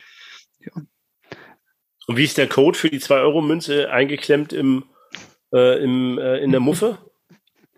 [0.60, 0.72] Ja.
[2.06, 4.84] Und wie ist der Code für die 2-Euro-Münze eingeklemmt im,
[5.52, 6.98] äh, im, äh, in der Muffe?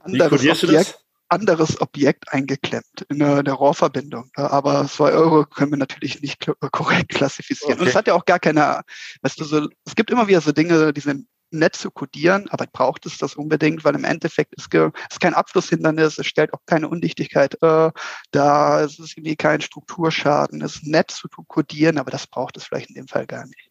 [0.05, 1.05] Wie kodierst du das?
[1.29, 4.31] Anderes Objekt eingeklemmt in der, der Rohrverbindung.
[4.35, 7.75] Aber zwei Euro können wir natürlich nicht korrekt klassifizieren.
[7.75, 7.83] Okay.
[7.83, 8.83] Und es hat ja auch gar keine,
[9.23, 12.67] weißt du, so, es gibt immer wieder so Dinge, die sind nett zu codieren, aber
[12.67, 16.89] braucht es das unbedingt, weil im Endeffekt ist es kein Abflusshindernis, es stellt auch keine
[16.89, 17.91] Undichtigkeit äh,
[18.31, 22.65] dar, es ist irgendwie kein Strukturschaden, es ist nett zu codieren, aber das braucht es
[22.65, 23.71] vielleicht in dem Fall gar nicht.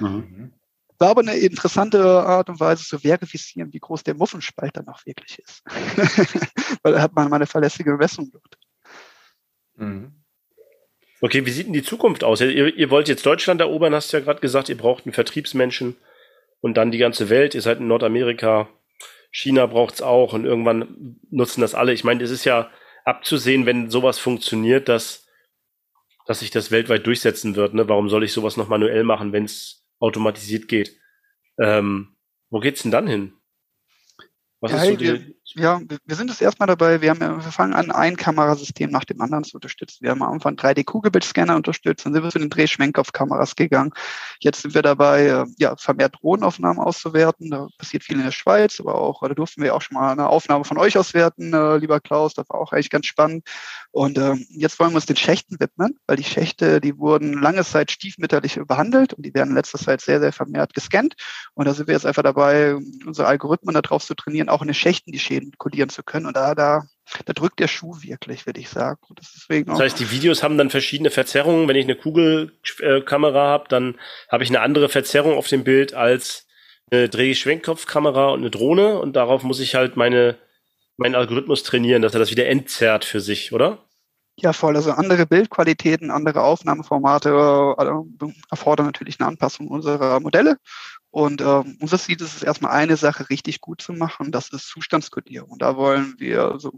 [0.00, 0.52] Mhm
[0.98, 5.04] war aber eine interessante Art und Weise zu verifizieren, wie groß der Muffenspalt dann auch
[5.04, 5.62] wirklich ist.
[6.82, 8.58] Weil da hat man mal eine verlässliche Messung dort.
[9.76, 10.12] Mhm.
[11.20, 12.40] Okay, wie sieht denn die Zukunft aus?
[12.40, 15.96] Ihr, ihr wollt jetzt Deutschland erobern, hast du ja gerade gesagt, ihr braucht einen Vertriebsmenschen
[16.60, 17.54] und dann die ganze Welt.
[17.54, 18.68] Ihr seid in Nordamerika.
[19.30, 21.92] China braucht es auch und irgendwann nutzen das alle.
[21.92, 22.70] Ich meine, es ist ja
[23.04, 25.26] abzusehen, wenn sowas funktioniert, dass,
[26.26, 27.74] dass sich das weltweit durchsetzen wird.
[27.74, 27.88] Ne?
[27.88, 30.98] Warum soll ich sowas noch manuell machen, wenn es automatisiert geht?
[31.58, 32.16] Ähm,
[32.50, 33.34] wo geht's denn dann hin?
[34.60, 37.00] Was ja, ist so die, ja, wir sind es erstmal dabei.
[37.00, 39.98] Wir, haben, wir fangen an, ein Kamerasystem nach dem anderen zu unterstützen.
[40.02, 43.92] Wir haben am Anfang 3D-Kugelbildscanner unterstützt, dann sind wir zu den Drehschwenkaufkameras gegangen.
[44.40, 47.50] Jetzt sind wir dabei, äh, ja, vermehrt Drohnenaufnahmen auszuwerten.
[47.50, 50.28] Da passiert viel in der Schweiz, aber auch, da durften wir auch schon mal eine
[50.28, 52.34] Aufnahme von euch auswerten, äh, lieber Klaus.
[52.34, 53.48] Das war auch eigentlich ganz spannend.
[53.92, 57.64] Und ähm, jetzt wollen wir uns den Schächten widmen, weil die Schächte, die wurden lange
[57.64, 61.14] Zeit stiefmütterlich behandelt und die werden letzter Zeit sehr, sehr vermehrt gescannt.
[61.54, 64.74] Und da sind wir jetzt einfach dabei, unsere Algorithmen darauf zu trainieren, auch in den
[64.74, 66.26] Schächten die Schäden kodieren zu können.
[66.26, 66.84] Und da, da,
[67.24, 69.00] da drückt der Schuh wirklich, würde ich sagen.
[69.14, 71.68] Das, das heißt, die Videos haben dann verschiedene Verzerrungen.
[71.68, 73.98] Wenn ich eine Kugelkamera habe, dann
[74.30, 76.46] habe ich eine andere Verzerrung auf dem Bild als
[76.90, 78.98] eine Dreh-Schwenkkopfkamera und eine Drohne.
[78.98, 80.36] Und darauf muss ich halt meine,
[80.96, 83.85] meinen Algorithmus trainieren, dass er das wieder entzerrt für sich, oder?
[84.38, 84.76] Ja, voll.
[84.76, 90.58] Also andere Bildqualitäten, andere Aufnahmeformate äh, erfordern natürlich eine Anpassung unserer Modelle.
[91.10, 94.68] Und ähm, unser Ziel ist es erstmal eine Sache richtig gut zu machen, das ist
[94.68, 95.48] Zustandskodierung.
[95.48, 96.72] Und da wollen wir so,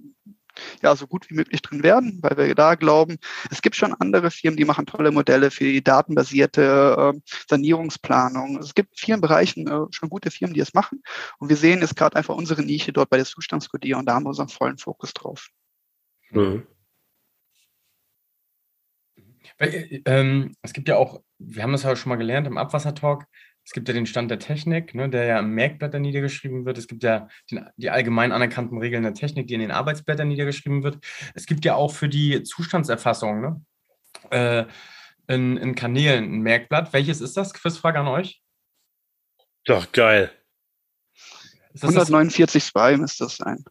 [0.82, 3.18] ja, so gut wie möglich drin werden, weil wir da glauben,
[3.50, 8.58] es gibt schon andere Firmen, die machen tolle Modelle für die datenbasierte äh, Sanierungsplanung.
[8.58, 11.02] Es gibt in vielen Bereichen äh, schon gute Firmen, die es machen.
[11.40, 14.06] Und wir sehen jetzt gerade einfach unsere Nische dort bei der Zustandskodierung.
[14.06, 15.48] Da haben wir unseren vollen Fokus drauf.
[16.30, 16.64] Mhm.
[19.58, 23.26] Weil, ähm, es gibt ja auch, wir haben das ja schon mal gelernt im Abwassertalk,
[23.68, 26.78] es gibt ja den Stand der Technik, ne, der ja im Merkblätter niedergeschrieben wird.
[26.78, 30.82] Es gibt ja den, die allgemein anerkannten Regeln der Technik, die in den Arbeitsblättern niedergeschrieben
[30.82, 31.04] wird.
[31.34, 33.60] Es gibt ja auch für die Zustandserfassung ne,
[34.30, 34.64] äh,
[35.26, 36.94] in, in, Kanälen ein Merkblatt.
[36.94, 37.52] Welches ist das?
[37.52, 38.40] Quizfrage an euch.
[39.66, 40.32] Doch, geil.
[41.76, 43.62] 149.2 müsste das sein.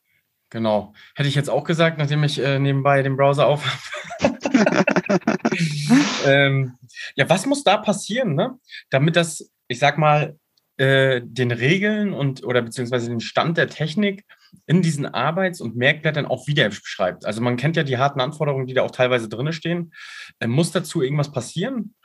[0.52, 0.94] Genau.
[1.16, 3.66] Hätte ich jetzt auch gesagt, nachdem ich äh, nebenbei den Browser auf
[6.26, 6.74] ähm,
[7.16, 8.58] ja, was muss da passieren, ne?
[8.90, 10.38] damit das ich sag mal,
[10.78, 14.26] äh, den Regeln und oder beziehungsweise den Stand der Technik
[14.66, 17.26] in diesen Arbeits- und Merkblättern auch wieder beschreibt.
[17.26, 19.94] Also man kennt ja die harten Anforderungen, die da auch teilweise drin stehen.
[20.40, 21.96] Äh, muss dazu irgendwas passieren?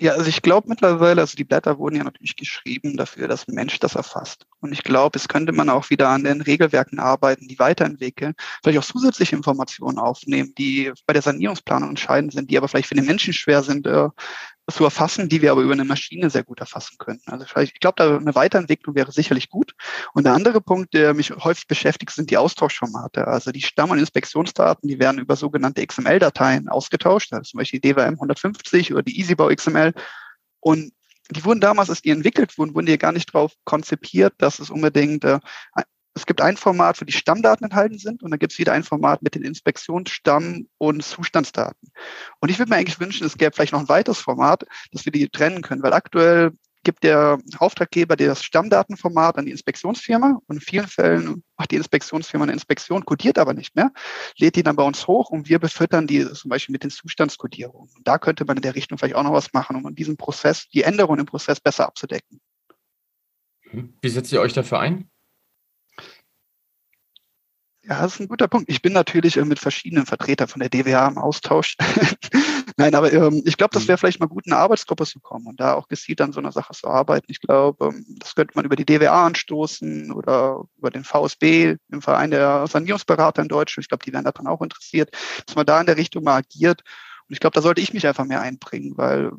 [0.00, 3.54] Ja, also ich glaube mittlerweile, also die Blätter wurden ja natürlich geschrieben dafür, dass ein
[3.54, 4.46] Mensch das erfasst.
[4.60, 8.78] Und ich glaube, es könnte man auch wieder an den Regelwerken arbeiten, die weiterentwickeln, vielleicht
[8.78, 13.06] auch zusätzliche Informationen aufnehmen, die bei der Sanierungsplanung entscheidend sind, die aber vielleicht für den
[13.06, 14.08] Menschen schwer sind, äh,
[14.72, 17.20] zu erfassen, die wir aber über eine Maschine sehr gut erfassen können.
[17.26, 19.74] Also ich glaube, da eine Weiterentwicklung wäre sicherlich gut.
[20.14, 23.26] Und der andere Punkt, der mich häufig beschäftigt, sind die Austauschformate.
[23.26, 27.92] Also die Stamm- und Inspektionsdaten, die werden über sogenannte XML-Dateien ausgetauscht, also zum Beispiel die
[27.92, 29.92] DWM 150 oder die EasyBau XML.
[30.60, 30.92] Und
[31.30, 34.70] die wurden damals, als die entwickelt wurden, wurden die gar nicht darauf konzipiert, dass es
[34.70, 35.38] unbedingt äh,
[36.14, 38.82] es gibt ein Format, wo die Stammdaten enthalten sind und dann gibt es wieder ein
[38.82, 41.90] Format mit den Inspektionsstamm- und Zustandsdaten.
[42.40, 45.12] Und ich würde mir eigentlich wünschen, es gäbe vielleicht noch ein weiteres Format, dass wir
[45.12, 50.60] die trennen können, weil aktuell gibt der Auftraggeber das Stammdatenformat an die Inspektionsfirma und in
[50.60, 53.92] vielen Fällen macht die Inspektionsfirma eine Inspektion, kodiert aber nicht mehr,
[54.38, 57.90] lädt die dann bei uns hoch und wir befüttern die zum Beispiel mit den Zustandskodierungen.
[57.94, 60.68] Und da könnte man in der Richtung vielleicht auch noch was machen, um diesen Prozess,
[60.72, 62.40] die Änderungen im Prozess besser abzudecken.
[63.72, 65.09] Wie setzt ihr euch dafür ein?
[67.90, 68.70] Ja, das ist ein guter Punkt.
[68.70, 71.76] Ich bin natürlich äh, mit verschiedenen Vertretern von der DWA im Austausch.
[72.76, 73.88] Nein, aber ähm, ich glaube, das mhm.
[73.88, 76.38] wäre vielleicht mal gut, in eine Arbeitsgruppe zu kommen und da auch gezielt an so
[76.38, 77.26] einer Sache zu arbeiten.
[77.28, 82.00] Ich glaube, ähm, das könnte man über die DWA anstoßen oder über den VSB, den
[82.00, 83.82] Verein der Sanierungsberater in Deutschland.
[83.82, 85.10] Ich glaube, die wären daran auch interessiert,
[85.46, 86.82] dass man da in der Richtung mal agiert.
[87.28, 89.32] Und ich glaube, da sollte ich mich einfach mehr einbringen, weil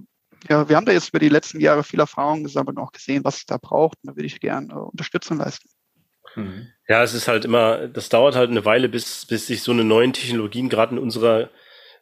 [0.50, 3.24] ja, wir haben da jetzt über die letzten Jahre viel Erfahrung gesammelt und auch gesehen,
[3.24, 3.98] was es da braucht.
[4.04, 5.70] Und da würde ich gerne äh, Unterstützung leisten.
[6.36, 6.68] Mhm.
[6.88, 9.84] Ja, es ist halt immer, das dauert halt eine Weile, bis, bis sich so eine
[9.84, 11.50] neuen Technologien gerade in unserer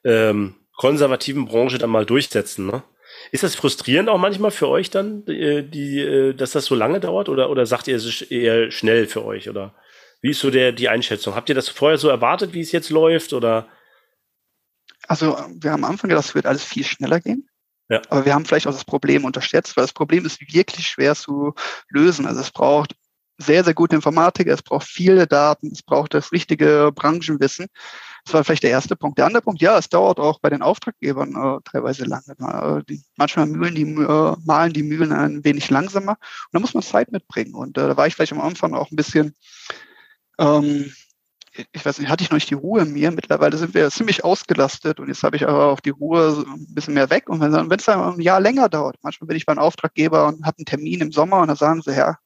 [0.04, 2.68] ähm, konservativen Branche dann mal durchsetzen.
[2.68, 2.84] Ne?
[3.32, 7.00] Ist das frustrierend auch manchmal für euch dann, die, die, äh, dass das so lange
[7.00, 9.76] dauert oder, oder sagt ihr, es ist eher schnell für euch oder
[10.22, 11.36] wie ist so der, die Einschätzung?
[11.36, 13.68] Habt ihr das vorher so erwartet, wie es jetzt läuft oder?
[15.08, 17.50] Also wir haben am Anfang gedacht, es wird alles viel schneller gehen.
[17.90, 18.02] Ja.
[18.10, 21.56] Aber wir haben vielleicht auch das Problem unterschätzt, weil das Problem ist wirklich schwer zu
[21.90, 22.28] lösen.
[22.28, 22.96] Also es braucht
[23.40, 27.68] sehr, sehr gute Informatiker, es braucht viele Daten, es braucht das richtige Branchenwissen.
[28.26, 29.18] Das war vielleicht der erste Punkt.
[29.18, 32.36] Der andere Punkt, ja, es dauert auch bei den Auftraggebern äh, teilweise lange.
[32.38, 36.74] Äh, die, manchmal mühlen die, äh, malen die Mühlen ein wenig langsamer und da muss
[36.74, 37.56] man Zeit mitbringen.
[37.56, 39.34] Und äh, da war ich vielleicht am Anfang auch ein bisschen
[40.38, 40.92] ähm,
[41.72, 43.12] ich weiß nicht, hatte ich noch nicht die Ruhe in mir.
[43.12, 46.74] Mittlerweile sind wir ziemlich ausgelastet und jetzt habe ich aber auch die Ruhe so ein
[46.74, 47.30] bisschen mehr weg.
[47.30, 50.58] Und wenn es dann ein Jahr länger dauert, manchmal bin ich beim Auftraggeber und habe
[50.58, 52.18] einen Termin im Sommer und dann sagen sie, ja,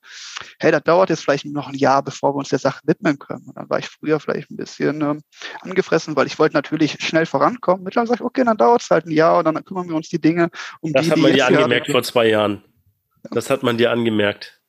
[0.59, 3.45] hey, das dauert jetzt vielleicht noch ein Jahr, bevor wir uns der Sache widmen können.
[3.47, 5.21] Und dann war ich früher vielleicht ein bisschen ähm,
[5.61, 7.83] angefressen, weil ich wollte natürlich schnell vorankommen.
[7.83, 10.09] Mittlerweile sage ich, okay, dann dauert es halt ein Jahr und dann kümmern wir uns
[10.09, 10.49] die Dinge
[10.81, 12.63] um das die, hat man dir angemerkt vor zwei Jahren.
[13.31, 14.62] Das hat man dir angemerkt.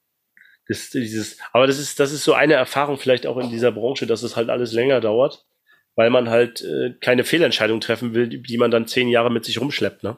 [0.66, 4.06] Das, dieses, aber das ist, das ist so eine Erfahrung vielleicht auch in dieser Branche,
[4.06, 5.46] dass es halt alles länger dauert,
[5.94, 9.60] weil man halt äh, keine Fehlentscheidung treffen will, die man dann zehn Jahre mit sich
[9.60, 10.16] rumschleppt, ne?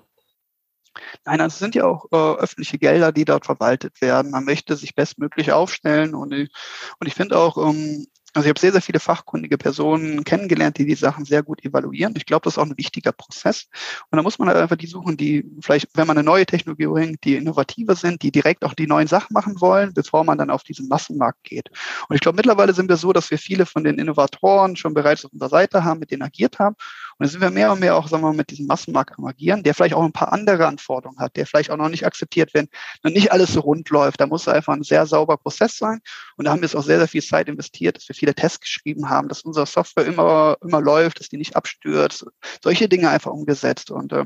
[1.24, 4.30] Nein, also es sind ja auch äh, öffentliche Gelder, die dort verwaltet werden.
[4.30, 6.50] Man möchte sich bestmöglich aufstellen und ich,
[6.98, 10.84] und ich finde auch, ähm, also ich habe sehr, sehr viele fachkundige Personen kennengelernt, die
[10.84, 12.12] die Sachen sehr gut evaluieren.
[12.18, 13.66] Ich glaube, das ist auch ein wichtiger Prozess.
[14.10, 16.84] Und da muss man halt einfach die suchen, die vielleicht, wenn man eine neue Technologie
[16.84, 20.50] bringt, die innovativer sind, die direkt auch die neuen Sachen machen wollen, bevor man dann
[20.50, 21.70] auf diesen Massenmarkt geht.
[22.10, 25.24] Und ich glaube, mittlerweile sind wir so, dass wir viele von den Innovatoren schon bereits
[25.24, 26.76] auf unserer Seite haben, mit denen agiert haben.
[27.18, 29.24] Und dann sind wir mehr und mehr auch, sagen wir mal, mit diesem Massenmarkt am
[29.24, 32.52] agieren, der vielleicht auch ein paar andere Anforderungen hat, der vielleicht auch noch nicht akzeptiert,
[32.52, 32.68] wenn
[33.02, 34.20] noch nicht alles so rund läuft.
[34.20, 36.00] Da muss einfach ein sehr sauber Prozess sein.
[36.36, 38.60] Und da haben wir jetzt auch sehr, sehr viel Zeit investiert, dass wir viele Tests
[38.60, 42.26] geschrieben haben, dass unsere Software immer, immer läuft, dass die nicht abstürzt.
[42.62, 43.90] Solche Dinge einfach umgesetzt.
[43.90, 44.24] Und äh,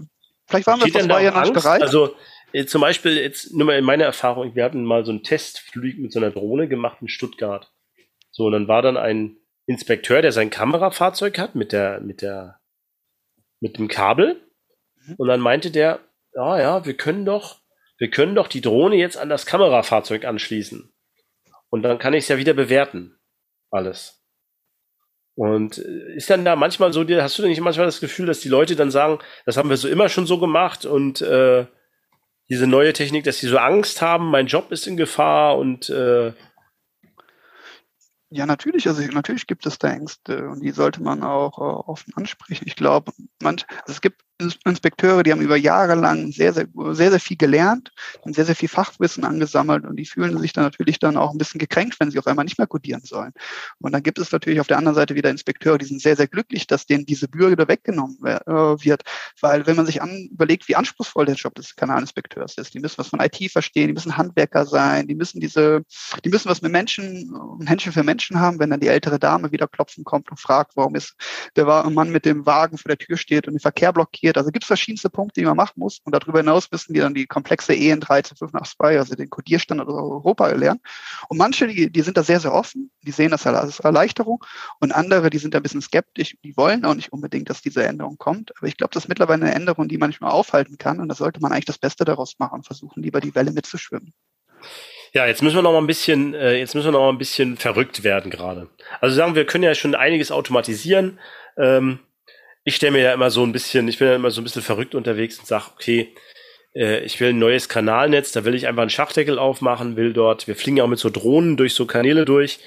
[0.49, 1.83] vielleicht waren wir vor zwei Jahren nicht bereit.
[1.83, 2.17] Also
[2.53, 5.99] äh, zum Beispiel, jetzt nur mal in meiner Erfahrung, wir hatten mal so einen Testflug
[5.99, 7.71] mit so einer Drohne gemacht in Stuttgart.
[8.33, 12.60] So, und dann war dann ein Inspekteur, der sein Kamerafahrzeug hat mit der, mit der
[13.61, 14.41] mit dem Kabel.
[15.07, 15.15] Mhm.
[15.19, 16.01] Und dann meinte der,
[16.35, 17.61] ja, ja, wir können doch,
[17.99, 20.93] wir können doch die Drohne jetzt an das Kamerafahrzeug anschließen.
[21.69, 23.19] Und dann kann ich es ja wieder bewerten.
[23.71, 24.21] Alles.
[25.37, 28.41] Und äh, ist dann da manchmal so, hast du denn nicht manchmal das Gefühl, dass
[28.41, 31.67] die Leute dann sagen, das haben wir so immer schon so gemacht und äh,
[32.51, 36.33] diese neue Technik, dass sie so Angst haben, mein Job ist in Gefahr und äh,
[38.31, 38.87] ja, natürlich.
[38.87, 42.65] Also natürlich gibt es da Ängste und die sollte man auch äh, offen ansprechen.
[42.67, 43.13] Ich glaube,
[43.43, 47.37] manch, also es gibt Inspekteure, die haben über Jahre lang sehr, sehr, sehr, sehr viel
[47.37, 51.33] gelernt, haben sehr, sehr viel Fachwissen angesammelt und die fühlen sich dann natürlich dann auch
[51.33, 53.33] ein bisschen gekränkt, wenn sie auf einmal nicht mehr codieren sollen.
[53.81, 56.29] Und dann gibt es natürlich auf der anderen Seite wieder Inspekteure, die sind sehr, sehr
[56.29, 59.03] glücklich, dass denen diese Bürger weggenommen äh, wird.
[59.41, 62.99] Weil wenn man sich an, überlegt, wie anspruchsvoll der Job des Kanalinspekteurs ist, die müssen
[62.99, 65.83] was von IT verstehen, die müssen Handwerker sein, die müssen diese,
[66.25, 69.69] die müssen was mit Menschen, Menschen für Menschen haben, wenn dann die ältere Dame wieder
[69.69, 71.15] klopfen kommt und fragt, warum ist
[71.57, 74.39] der Mann mit dem Wagen vor der Tür steht und den Verkehr blockiert, passiert.
[74.39, 76.01] Also gibt es verschiedenste Punkte, die man machen muss.
[76.05, 80.81] Und darüber hinaus müssen die dann die komplexe EN 13582, also den Codierstandard Europa lernen.
[81.29, 84.45] Und manche, die, die sind da sehr, sehr offen, die sehen das als Erleichterung.
[84.81, 87.85] Und andere, die sind da ein bisschen skeptisch, die wollen auch nicht unbedingt, dass diese
[87.85, 88.53] Änderung kommt.
[88.59, 91.01] Aber ich glaube, das ist mittlerweile eine Änderung, die manchmal aufhalten kann.
[91.01, 94.13] Und da sollte man eigentlich das Beste daraus machen und versuchen, lieber die Welle mitzuschwimmen.
[95.13, 97.19] Ja, jetzt müssen wir noch mal ein bisschen, äh, jetzt müssen wir noch mal ein
[97.19, 98.69] bisschen verrückt werden gerade.
[99.01, 101.19] Also sagen wir können ja schon einiges automatisieren.
[101.57, 101.99] Ähm,
[102.71, 104.63] ich stelle mir ja immer so ein bisschen, ich bin ja immer so ein bisschen
[104.63, 106.15] verrückt unterwegs und sage, okay,
[106.73, 110.47] äh, ich will ein neues Kanalnetz, da will ich einfach einen Schachdeckel aufmachen, will dort,
[110.47, 112.61] wir fliegen ja auch mit so Drohnen durch so Kanäle durch,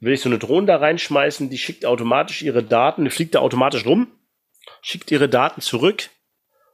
[0.00, 3.40] will ich so eine Drohne da reinschmeißen, die schickt automatisch ihre Daten, die fliegt da
[3.40, 4.10] automatisch rum,
[4.80, 6.08] schickt ihre Daten zurück,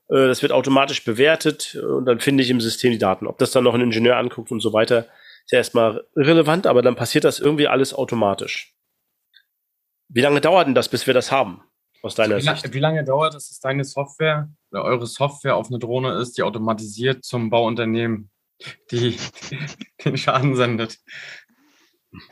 [0.08, 3.26] äh, das wird automatisch bewertet und dann finde ich im System die Daten.
[3.26, 5.08] Ob das dann noch ein Ingenieur anguckt und so weiter,
[5.44, 8.76] ist ja erstmal irrelevant, aber dann passiert das irgendwie alles automatisch.
[10.08, 11.65] Wie lange dauert denn das, bis wir das haben?
[12.02, 12.72] Aus deiner wie, Sicht.
[12.72, 16.42] Wie lange dauert es, dass deine Software oder eure Software auf eine Drohne ist, die
[16.42, 18.30] automatisiert zum Bauunternehmen
[18.90, 19.16] die,
[20.04, 20.98] den Schaden sendet?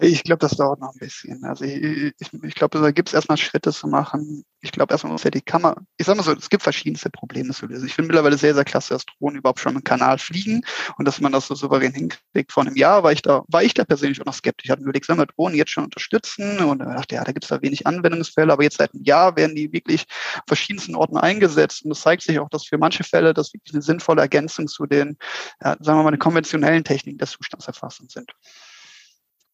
[0.01, 1.45] Ich glaube, das dauert noch ein bisschen.
[1.45, 4.45] Also ich, ich, ich glaube, da gibt es erstmal Schritte zu machen.
[4.61, 7.53] Ich glaube, erstmal muss ja die Kamera, ich sage mal so, es gibt verschiedenste Probleme
[7.53, 7.87] zu lösen.
[7.87, 10.63] Ich finde mittlerweile sehr, sehr klasse, dass Drohnen überhaupt schon im Kanal fliegen
[10.97, 12.51] und dass man das so souverän hinkriegt.
[12.51, 14.67] Vor einem Jahr war ich da, war ich da persönlich auch noch skeptisch.
[14.67, 16.59] Ich hatte überlegt, sollen wir Drohnen jetzt schon unterstützen?
[16.59, 19.37] Und da dachte, ja, da gibt es da wenig Anwendungsfälle, aber jetzt seit einem Jahr
[19.37, 20.05] werden die wirklich
[20.47, 21.85] verschiedensten Orten eingesetzt.
[21.85, 24.87] Und es zeigt sich auch, dass für manche Fälle das wirklich eine sinnvolle Ergänzung zu
[24.87, 25.19] den,
[25.63, 28.33] ja, sagen wir mal, den konventionellen Techniken der Zustandserfassung sind.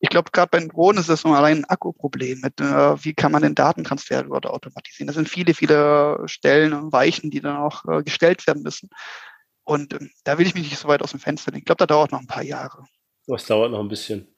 [0.03, 3.13] Ich glaube, gerade bei den Drohnen ist das nur allein ein Akkuproblem mit, äh, wie
[3.13, 5.07] kann man den Datentransfer dort automatisieren.
[5.07, 8.89] Das sind viele, viele Stellen und Weichen, die dann auch äh, gestellt werden müssen.
[9.63, 11.61] Und äh, da will ich mich nicht so weit aus dem Fenster legen.
[11.61, 12.87] Ich glaube, da dauert noch ein paar Jahre.
[13.27, 14.35] Das dauert noch ein bisschen.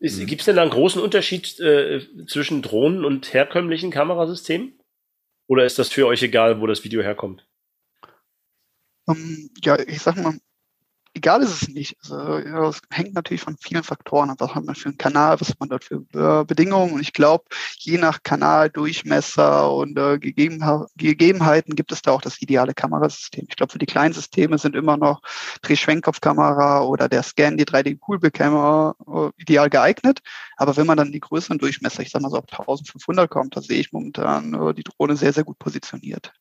[0.00, 0.26] Mhm.
[0.26, 4.78] Gibt es denn da einen großen Unterschied äh, zwischen Drohnen und herkömmlichen Kamerasystemen?
[5.48, 7.46] Oder ist das für euch egal, wo das Video herkommt?
[9.06, 10.36] Um, ähm, ja, ich sag mal,
[11.16, 11.96] egal ist es nicht.
[12.02, 14.36] Also, ja, es hängt natürlich von vielen Faktoren ab.
[14.40, 16.92] Was hat man für einen Kanal, was hat man dort für äh, Bedingungen?
[16.92, 17.44] Und ich glaube,
[17.78, 20.62] je nach Kanal, Durchmesser und äh, Gegeben
[20.96, 23.46] Gegebenheiten gibt es da auch das ideale Kamerasystem.
[23.48, 25.22] Ich glaube, für die kleinen Systeme sind immer noch
[25.62, 30.20] Drehschwenkkopfkamera oder der Scan, die 3D-Coolbild-Kamera äh, ideal geeignet.
[30.56, 33.62] Aber wenn man dann die größeren Durchmesser, ich sag mal so auf 1500 kommt, da
[33.62, 36.32] sehe ich momentan äh, die Drohne sehr, sehr gut positioniert.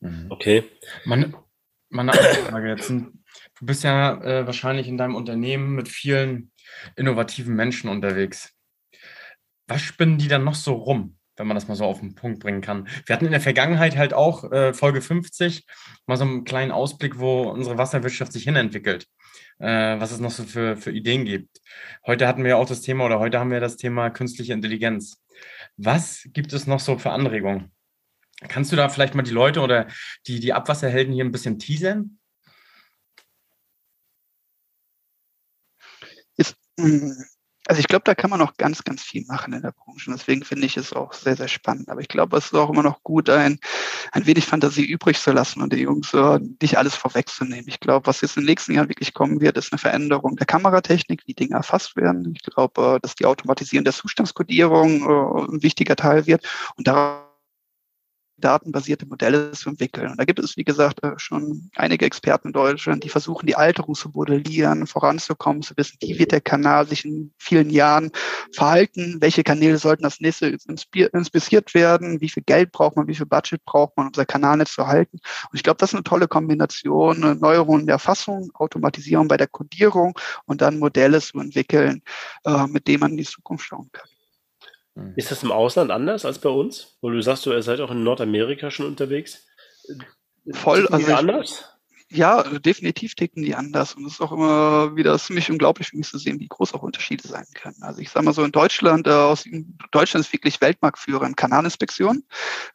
[0.00, 0.26] Mhm.
[0.30, 0.64] Okay.
[1.04, 1.34] Man,
[1.88, 2.92] meine Frage jetzt.
[3.62, 6.50] Du bist ja äh, wahrscheinlich in deinem Unternehmen mit vielen
[6.96, 8.56] innovativen Menschen unterwegs.
[9.68, 12.40] Was spinnen die dann noch so rum, wenn man das mal so auf den Punkt
[12.40, 12.88] bringen kann?
[13.06, 15.64] Wir hatten in der Vergangenheit halt auch äh, Folge 50
[16.08, 19.06] mal so einen kleinen Ausblick, wo unsere Wasserwirtschaft sich hinentwickelt,
[19.60, 21.60] äh, was es noch so für, für Ideen gibt.
[22.04, 25.22] Heute hatten wir auch das Thema oder heute haben wir das Thema künstliche Intelligenz.
[25.76, 27.70] Was gibt es noch so für Anregungen?
[28.48, 29.86] Kannst du da vielleicht mal die Leute oder
[30.26, 32.18] die, die Abwasserhelden hier ein bisschen teasern?
[36.36, 39.72] Ist, mm, also ich glaube, da kann man noch ganz, ganz viel machen in der
[39.72, 40.10] Branche.
[40.10, 41.88] Deswegen finde ich es auch sehr, sehr spannend.
[41.90, 43.60] Aber ich glaube, es ist auch immer noch gut, ein,
[44.10, 47.68] ein wenig Fantasie übrig zu lassen und die Jungs uh, nicht alles vorwegzunehmen.
[47.68, 50.46] Ich glaube, was jetzt in den nächsten Jahren wirklich kommen wird, ist eine Veränderung der
[50.46, 52.34] Kameratechnik, wie Dinge erfasst werden.
[52.34, 56.44] Ich glaube, uh, dass die Automatisierung der Zustandskodierung uh, ein wichtiger Teil wird.
[56.76, 57.31] Und darauf
[58.42, 60.10] datenbasierte Modelle zu entwickeln.
[60.10, 63.56] Und da gibt es, wie gesagt, äh, schon einige Experten in Deutschland, die versuchen, die
[63.56, 68.10] Alterung zu modellieren, voranzukommen, zu wissen, wie wird der Kanal sich in vielen Jahren
[68.52, 73.26] verhalten, welche Kanäle sollten als nächstes inspiziert werden, wie viel Geld braucht man, wie viel
[73.26, 75.18] Budget braucht man, um sein Kanalnetz zu halten.
[75.50, 80.18] Und ich glaube, das ist eine tolle Kombination, Neuerungen der Erfassung, Automatisierung bei der Codierung
[80.46, 82.02] und dann Modelle zu entwickeln,
[82.44, 84.11] äh, mit denen man in die Zukunft schauen kann.
[84.94, 85.14] Hm.
[85.16, 86.96] Ist das im Ausland anders als bei uns?
[87.00, 89.46] Wo du sagst, du seid auch in Nordamerika schon unterwegs.
[90.52, 91.71] Voll, also ich, anders?
[92.14, 93.94] Ja, definitiv ticken die anders.
[93.94, 96.82] Und es ist auch immer wieder ziemlich unglaublich für mich zu sehen, wie groß auch
[96.82, 97.76] Unterschiede sein können.
[97.80, 99.46] Also ich sage mal so, in Deutschland, äh, aus,
[99.92, 102.24] Deutschland ist wirklich Weltmarktführer in Kanalinspektion.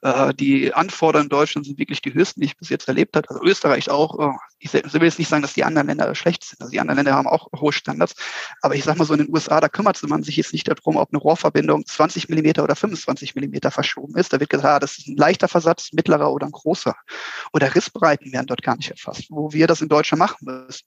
[0.01, 3.29] Äh, die Anforderungen in Deutschland sind wirklich die höchsten, die ich bis jetzt erlebt habe.
[3.29, 4.17] Also Österreich auch.
[4.19, 6.59] Äh, ich will jetzt nicht sagen, dass die anderen Länder schlecht sind.
[6.61, 8.15] Also die anderen Länder haben auch hohe Standards.
[8.63, 10.95] Aber ich sage mal so, in den USA, da kümmert man sich jetzt nicht darum,
[10.95, 14.33] ob eine Rohrverbindung 20 Millimeter oder 25 Millimeter verschoben ist.
[14.33, 16.95] Da wird gesagt, ah, das ist ein leichter Versatz, mittlerer oder ein großer.
[17.53, 20.85] Oder Rissbreiten werden dort gar nicht erfasst wo wir das in Deutschland machen müssen.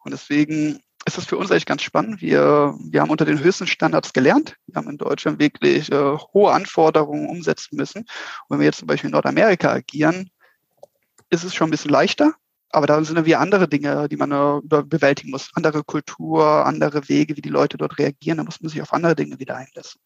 [0.00, 2.22] Und deswegen ist es für uns eigentlich ganz spannend.
[2.22, 4.56] Wir, wir haben unter den höchsten Standards gelernt.
[4.66, 8.00] Wir haben in Deutschland wirklich äh, hohe Anforderungen umsetzen müssen.
[8.00, 8.06] Und
[8.48, 10.30] wenn wir jetzt zum Beispiel in Nordamerika agieren,
[11.30, 12.34] ist es schon ein bisschen leichter.
[12.70, 15.50] Aber da sind wir andere Dinge, die man äh, bewältigen muss.
[15.54, 18.38] Andere Kultur, andere Wege, wie die Leute dort reagieren.
[18.38, 20.00] Da muss man sich auf andere Dinge wieder einlassen.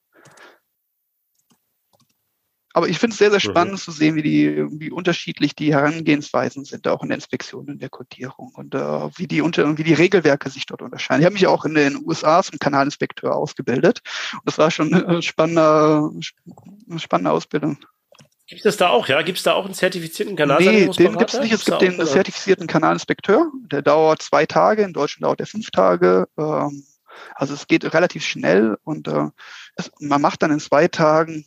[2.74, 3.50] Aber ich finde es sehr, sehr mhm.
[3.52, 3.78] spannend mhm.
[3.78, 7.88] zu sehen, wie, die, wie unterschiedlich die Herangehensweisen sind, auch in der Inspektion, in der
[7.88, 11.22] Kodierung und uh, wie, die unter, wie die Regelwerke sich dort unterscheiden.
[11.22, 14.00] Ich habe mich auch in den USA zum Kanalinspekteur ausgebildet.
[14.32, 16.10] Und das war schon eine spannende,
[16.88, 17.78] eine spannende Ausbildung.
[18.48, 19.20] Gibt es da auch, ja?
[19.20, 21.10] Gibt es da auch einen zertifizierten Kanalsanierungsberater?
[21.10, 21.52] Nee, den gibt es nicht.
[21.52, 23.50] Es gibt den auch, zertifizierten Kanalinspekteur.
[23.70, 24.82] Der dauert zwei Tage.
[24.82, 26.26] In Deutschland dauert er fünf Tage.
[26.38, 26.84] Ähm,
[27.34, 29.26] also es geht relativ schnell und äh,
[30.00, 31.44] man macht dann in zwei Tagen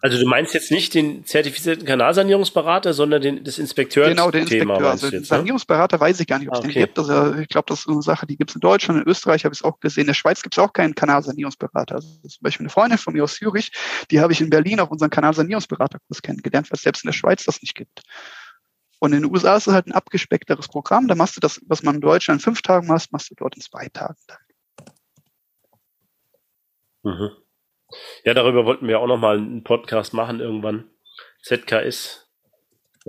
[0.00, 4.08] also du meinst jetzt nicht den zertifizierten Kanalsanierungsberater, sondern den, das Inspekteur.
[4.08, 4.90] Genau, den Inspekteur.
[4.90, 5.26] Also den ne?
[5.26, 6.72] Sanierungsberater weiß ich gar nicht, ob es okay.
[6.72, 6.98] den gibt.
[6.98, 9.54] Also ich glaube, das ist eine Sache, die gibt es in Deutschland, in Österreich habe
[9.54, 10.02] ich es auch gesehen.
[10.02, 11.96] In der Schweiz gibt es auch keinen Kanalsanierungsberater.
[11.96, 13.72] Also zum Beispiel eine Freundin von mir aus Zürich,
[14.10, 17.44] die habe ich in Berlin auf unseren Kanalsanierungsberaterkurs kennengelernt, weil es selbst in der Schweiz
[17.44, 18.02] das nicht gibt.
[19.00, 21.08] Und in den USA ist es halt ein abgespeckteres Programm.
[21.08, 23.56] Da machst du das, was man in Deutschland in fünf Tagen machst, machst du dort
[23.56, 24.16] in zwei Tagen.
[27.02, 27.30] Mhm.
[28.24, 30.90] Ja, darüber wollten wir auch noch mal einen Podcast machen irgendwann.
[31.42, 32.28] ZKS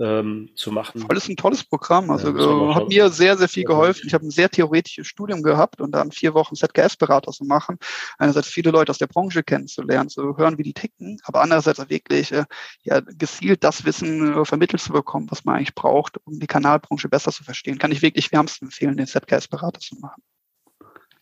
[0.00, 1.04] ähm, zu machen.
[1.08, 2.10] Das ist ein tolles Programm.
[2.10, 4.06] Also ja, äh, hat mir sehr, sehr viel geholfen.
[4.06, 7.78] Ich habe ein sehr theoretisches Studium gehabt und dann vier Wochen ZKS-Berater zu machen.
[8.18, 12.32] Einerseits viele Leute aus der Branche kennenzulernen, zu hören, wie die ticken, aber andererseits wirklich
[12.32, 12.44] äh,
[12.82, 17.08] ja, gezielt das Wissen äh, vermittelt zu bekommen, was man eigentlich braucht, um die Kanalbranche
[17.08, 17.78] besser zu verstehen.
[17.78, 20.22] Kann ich wirklich wärmsten empfehlen, den ZKS-Berater zu machen.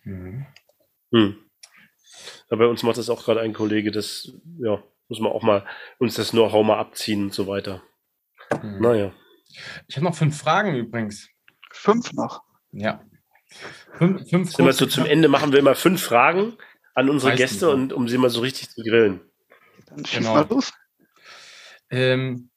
[0.04, 0.46] Mhm.
[1.10, 1.36] Hm.
[2.50, 5.66] Ja, bei uns macht das auch gerade ein Kollege, das, ja, muss man auch mal
[5.98, 7.82] uns das Know-how mal abziehen und so weiter.
[8.62, 8.80] Mhm.
[8.80, 9.12] Naja.
[9.86, 11.28] Ich habe noch fünf Fragen übrigens.
[11.70, 12.42] Fünf noch?
[12.72, 13.02] Ja.
[13.96, 16.56] Fünf, fünf immer so zum Ende machen wir immer fünf Fragen
[16.94, 19.20] an unsere Gäste und um sie mal so richtig zu grillen.
[19.86, 20.34] Dann schieß genau.
[20.34, 20.72] mal los.
[21.90, 22.50] Ähm,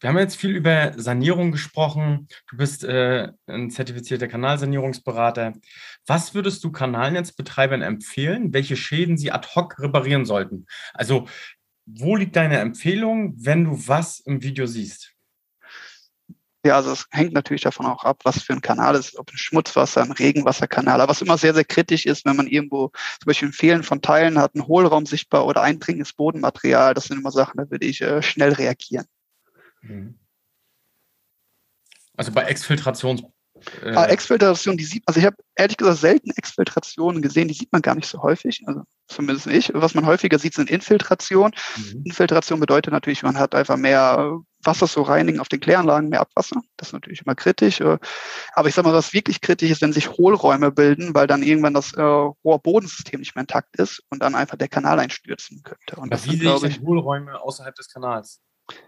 [0.00, 2.26] wir haben jetzt viel über Sanierung gesprochen.
[2.48, 5.52] Du bist äh, ein zertifizierter Kanalsanierungsberater.
[6.06, 10.66] Was würdest du Kanalnetzbetreibern empfehlen, welche Schäden sie ad hoc reparieren sollten?
[10.94, 11.28] Also,
[11.84, 15.12] wo liegt deine Empfehlung, wenn du was im Video siehst?
[16.64, 19.30] Ja, also es hängt natürlich davon auch ab, was für ein Kanal es ist, ob
[19.30, 21.00] ein Schmutzwasser, ein Regenwasserkanal.
[21.00, 24.02] Aber was immer sehr, sehr kritisch ist, wenn man irgendwo zum Beispiel ein Fehlen von
[24.02, 28.02] Teilen hat, ein Hohlraum sichtbar oder eindringendes Bodenmaterial, das sind immer Sachen, da würde ich
[28.02, 29.06] äh, schnell reagieren.
[29.82, 30.18] Mhm.
[32.16, 33.22] Also bei Exfiltrations
[33.82, 37.72] äh, ah, Exfiltration, die sieht, also ich habe ehrlich gesagt selten Exfiltrationen gesehen, die sieht
[37.72, 39.70] man gar nicht so häufig, also zumindest ich.
[39.74, 41.52] Was man häufiger sieht, sind Infiltrationen.
[41.76, 42.02] Mhm.
[42.04, 46.60] Infiltration bedeutet natürlich, man hat einfach mehr Wasser zu reinigen auf den Kläranlagen, mehr Abwasser.
[46.76, 47.80] Das ist natürlich immer kritisch.
[47.80, 47.98] Äh,
[48.52, 51.74] aber ich sage mal, was wirklich kritisch ist, wenn sich Hohlräume bilden, weil dann irgendwann
[51.74, 55.96] das äh, Rohrbodensystem nicht mehr intakt ist und dann einfach der Kanal einstürzen könnte.
[55.96, 58.40] Und das wie sehe ich denn Hohlräume außerhalb des Kanals?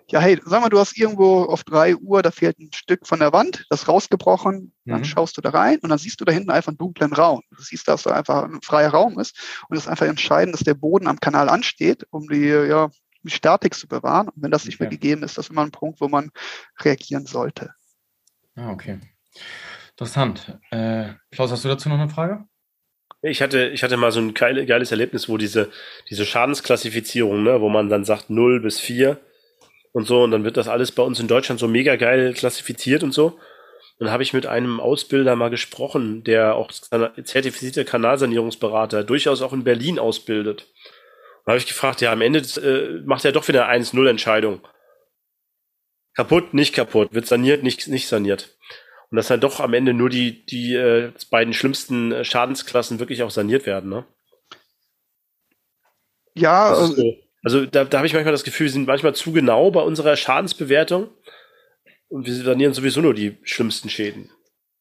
[0.08, 3.18] Ja, hey, sag mal, du hast irgendwo auf drei Uhr, da fehlt ein Stück von
[3.18, 5.04] der Wand, das ist rausgebrochen, dann mhm.
[5.04, 7.42] schaust du da rein und dann siehst du da hinten einfach einen dunklen Raum.
[7.50, 10.64] Du siehst, dass da einfach ein freier Raum ist und es ist einfach entscheidend, dass
[10.64, 12.90] der Boden am Kanal ansteht, um die, ja,
[13.22, 14.28] die Statik zu bewahren.
[14.28, 14.84] Und wenn das nicht okay.
[14.84, 16.30] mehr gegeben ist, das ist immer ein Punkt, wo man
[16.80, 17.74] reagieren sollte.
[18.54, 18.98] Ah, okay.
[19.90, 20.58] Interessant.
[20.70, 22.44] Äh, Klaus, hast du dazu noch eine Frage?
[23.22, 25.70] Ich hatte, ich hatte mal so ein geiles Erlebnis, wo diese,
[26.10, 29.20] diese Schadensklassifizierung, ne, wo man dann sagt 0 bis 4,
[29.92, 30.22] und so.
[30.22, 33.38] Und dann wird das alles bei uns in Deutschland so mega geil klassifiziert und so.
[33.98, 39.64] dann habe ich mit einem Ausbilder mal gesprochen, der auch zertifizierter Kanalsanierungsberater durchaus auch in
[39.64, 40.66] Berlin ausbildet.
[41.44, 44.60] Und habe ich gefragt, ja, am Ende äh, macht er doch wieder 1-0-Entscheidung.
[46.14, 48.56] Kaputt, nicht kaputt, wird saniert, nicht, nicht saniert.
[49.10, 53.22] Und dass dann doch am Ende nur die, die äh, beiden schlimmsten äh, Schadensklassen wirklich
[53.22, 54.06] auch saniert werden, ne?
[56.34, 57.21] Ja, also, so.
[57.42, 60.16] Also da, da habe ich manchmal das Gefühl, wir sind manchmal zu genau bei unserer
[60.16, 61.10] Schadensbewertung
[62.08, 64.30] und wir sanieren sowieso nur die schlimmsten Schäden.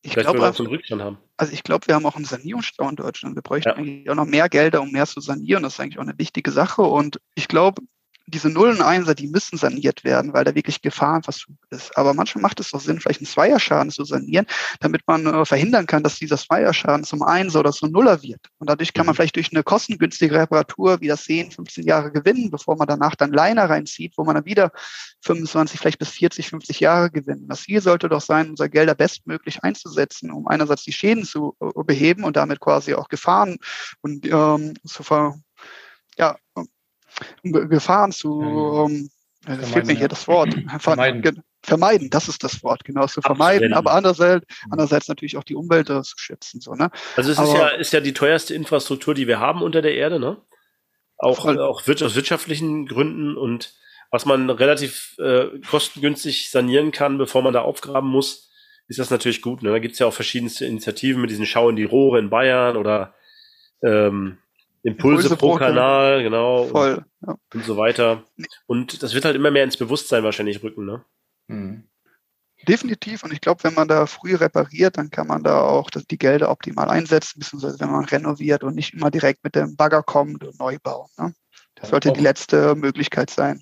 [0.04, 1.18] Ich glaube, wir also.
[1.38, 3.36] Also ich glaube, wir haben auch einen Sanierungsstau in Deutschland.
[3.36, 3.76] Wir bräuchten ja.
[3.76, 5.62] eigentlich auch noch mehr Gelder, um mehr zu sanieren.
[5.64, 6.82] Das ist eigentlich auch eine wichtige Sache.
[6.82, 7.84] Und ich glaube,
[8.32, 11.98] diese Nullen und Einser, die müssen saniert werden, weil da wirklich Gefahrenverzug ist.
[11.98, 14.46] Aber manchmal macht es doch Sinn, vielleicht einen Zweierschaden zu sanieren,
[14.80, 18.48] damit man äh, verhindern kann, dass dieser Zweierschaden zum Einser oder zum Nuller wird.
[18.58, 19.18] Und dadurch kann man mhm.
[19.18, 23.70] vielleicht durch eine kostengünstige Reparatur wieder 10, 15 Jahre gewinnen, bevor man danach dann Liner
[23.70, 24.72] reinzieht, wo man dann wieder
[25.22, 27.50] 25, vielleicht bis 40, 50 Jahre gewinnt.
[27.52, 31.84] Das Ziel sollte doch sein, unser Gelder bestmöglich einzusetzen, um einerseits die Schäden zu äh,
[31.84, 33.58] beheben und damit quasi auch Gefahren
[34.02, 35.36] und ähm, zu ver
[36.18, 36.38] ja,
[37.44, 39.10] Gefahren zu, ähm,
[39.46, 41.44] fehlt mir hier das Wort, vermeiden.
[41.64, 44.74] vermeiden, das ist das Wort, genau, zu vermeiden, aber andererseits, mhm.
[44.74, 46.62] andererseits natürlich auch die Umwelt äh, zu schützen.
[46.62, 46.92] So, ne?
[47.16, 49.96] Also es aber, ist, ja, ist ja die teuerste Infrastruktur, die wir haben unter der
[49.96, 50.38] Erde, ne?
[51.18, 51.60] Auch, voll.
[51.60, 53.76] auch aus wirtschaftlichen Gründen und
[54.10, 58.50] was man relativ äh, kostengünstig sanieren kann, bevor man da aufgraben muss,
[58.88, 59.64] ist das natürlich gut.
[59.64, 59.70] Ne?
[59.70, 62.76] Da gibt es ja auch verschiedenste Initiativen mit diesen Schau in die Rohre in Bayern
[62.76, 63.16] oder
[63.82, 64.38] ähm,
[64.84, 66.66] Impulse, Impulse pro, pro Kanal, genau.
[66.66, 67.06] Voll.
[67.26, 67.36] Ja.
[67.54, 68.24] Und so weiter.
[68.66, 71.06] Und das wird halt immer mehr ins Bewusstsein wahrscheinlich rücken, ne?
[71.48, 71.88] Mhm.
[72.68, 73.24] Definitiv.
[73.24, 76.52] Und ich glaube, wenn man da früh repariert, dann kann man da auch die Gelder
[76.52, 80.60] optimal einsetzen, beziehungsweise wenn man renoviert und nicht immer direkt mit dem Bagger kommt und
[80.60, 81.10] neu baut.
[81.18, 81.34] Ne?
[81.76, 83.62] Das sollte die letzte Möglichkeit sein.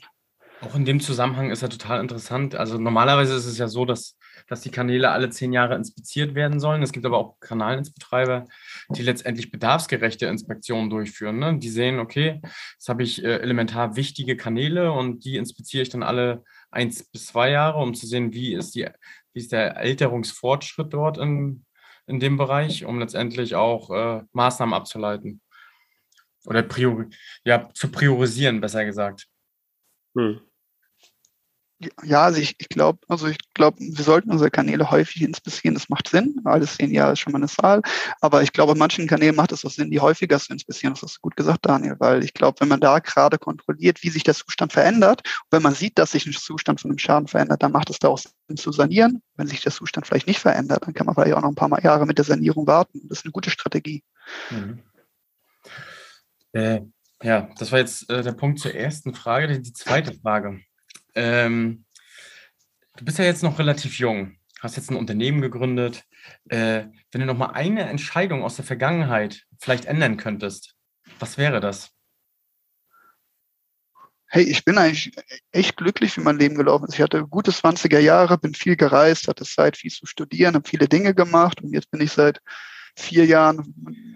[0.62, 2.54] Auch in dem Zusammenhang ist ja total interessant.
[2.56, 6.60] Also normalerweise ist es ja so, dass, dass die Kanäle alle zehn Jahre inspiziert werden
[6.60, 6.84] sollen.
[6.84, 8.46] Es gibt aber auch Kanalnetzbetreiber,
[8.90, 11.40] die letztendlich bedarfsgerechte Inspektionen durchführen.
[11.40, 11.58] Ne?
[11.60, 12.42] Die sehen, okay,
[12.74, 17.28] jetzt habe ich äh, elementar wichtige Kanäle und die inspiziere ich dann alle eins bis
[17.28, 18.90] zwei Jahre, um zu sehen, wie ist, die,
[19.34, 21.66] wie ist der Älterungsfortschritt dort in,
[22.06, 25.42] in dem Bereich, um letztendlich auch äh, Maßnahmen abzuleiten.
[26.46, 27.06] Oder priori
[27.46, 29.28] ja, zu priorisieren, besser gesagt.
[30.18, 30.42] Hm.
[32.04, 35.76] Ja, also ich, ich glaube, also ich glaube, wir sollten unsere Kanäle häufig inspizieren.
[35.76, 36.42] Das macht Sinn.
[36.44, 37.82] Alles zehn Jahre ist schon mal eine Zahl.
[38.20, 40.94] Aber ich glaube, manchen Kanälen macht es auch Sinn, die häufiger zu inspizieren.
[40.94, 41.96] Das hast du gut gesagt, Daniel.
[42.00, 45.22] Weil ich glaube, wenn man da gerade kontrolliert, wie sich der Zustand verändert,
[45.52, 48.10] wenn man sieht, dass sich ein Zustand von einem Schaden verändert, dann macht es da
[48.10, 49.22] auch Sinn zu sanieren.
[49.38, 51.82] Wenn sich der Zustand vielleicht nicht verändert, dann kann man vielleicht auch noch ein paar
[51.82, 53.08] Jahre mit der Sanierung warten.
[53.08, 54.04] Das ist eine gute Strategie.
[54.50, 54.80] Mhm.
[56.52, 56.82] Äh,
[57.24, 59.62] ja, das war jetzt äh, der Punkt zur ersten Frage.
[59.62, 60.60] Die zweite Frage.
[61.16, 61.86] Ähm,
[62.98, 66.04] du bist ja jetzt noch relativ jung, hast jetzt ein Unternehmen gegründet.
[66.50, 70.76] Äh, wenn du noch mal eine Entscheidung aus der Vergangenheit vielleicht ändern könntest,
[71.20, 71.92] was wäre das?
[74.32, 75.12] Hey, ich bin eigentlich
[75.52, 76.94] echt glücklich, wie mein Leben gelaufen ist.
[76.94, 80.88] Ich hatte gute 20er Jahre, bin viel gereist, hatte Zeit, viel zu studieren, habe viele
[80.88, 82.40] Dinge gemacht und jetzt bin ich seit
[82.96, 83.74] vier Jahren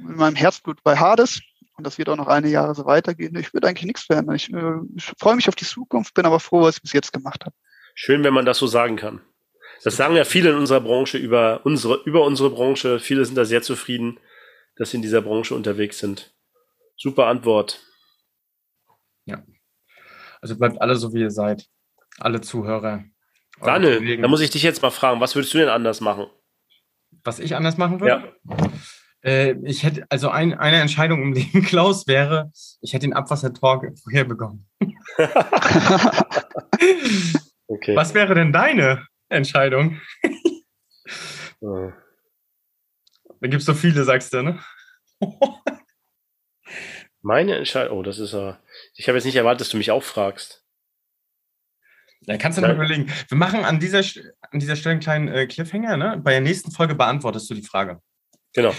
[0.07, 1.41] in meinem Herzblut bei Hades
[1.75, 3.35] und das wird auch noch eine Jahre so weitergehen.
[3.35, 4.35] Ich würde eigentlich nichts verändern.
[4.35, 7.13] Ich, äh, ich freue mich auf die Zukunft, bin aber froh, was ich bis jetzt
[7.13, 7.55] gemacht habe.
[7.95, 9.21] Schön, wenn man das so sagen kann.
[9.83, 12.99] Das sagen ja viele in unserer Branche über unsere, über unsere Branche.
[12.99, 14.19] Viele sind da sehr zufrieden,
[14.75, 16.33] dass sie in dieser Branche unterwegs sind.
[16.95, 17.81] Super Antwort.
[19.25, 19.43] Ja.
[20.41, 21.67] Also bleibt alle so, wie ihr seid.
[22.19, 23.03] Alle Zuhörer.
[23.61, 26.27] Daniel, da muss ich dich jetzt mal fragen, was würdest du denn anders machen?
[27.23, 28.35] Was ich anders machen würde?
[28.47, 28.69] Ja.
[29.23, 32.51] Äh, ich hätte, also ein, eine Entscheidung im Leben, Klaus, wäre,
[32.81, 34.67] ich hätte den Abwassertalk vorher begonnen.
[37.67, 37.95] okay.
[37.95, 40.01] Was wäre denn deine Entscheidung?
[41.61, 41.93] Da
[43.41, 44.59] gibt es so viele, sagst du, ne?
[47.21, 48.59] Meine Entscheidung, oh, das ist ja.
[48.95, 50.65] Ich habe jetzt nicht erwartet, dass du mich auch fragst.
[52.25, 53.11] Ja, kannst du mal überlegen.
[53.29, 54.01] Wir machen an dieser,
[54.51, 55.97] an dieser Stelle einen kleinen äh, Cliffhanger.
[55.97, 56.21] Ne?
[56.23, 58.01] Bei der nächsten Folge beantwortest du die Frage.
[58.53, 58.73] Genau.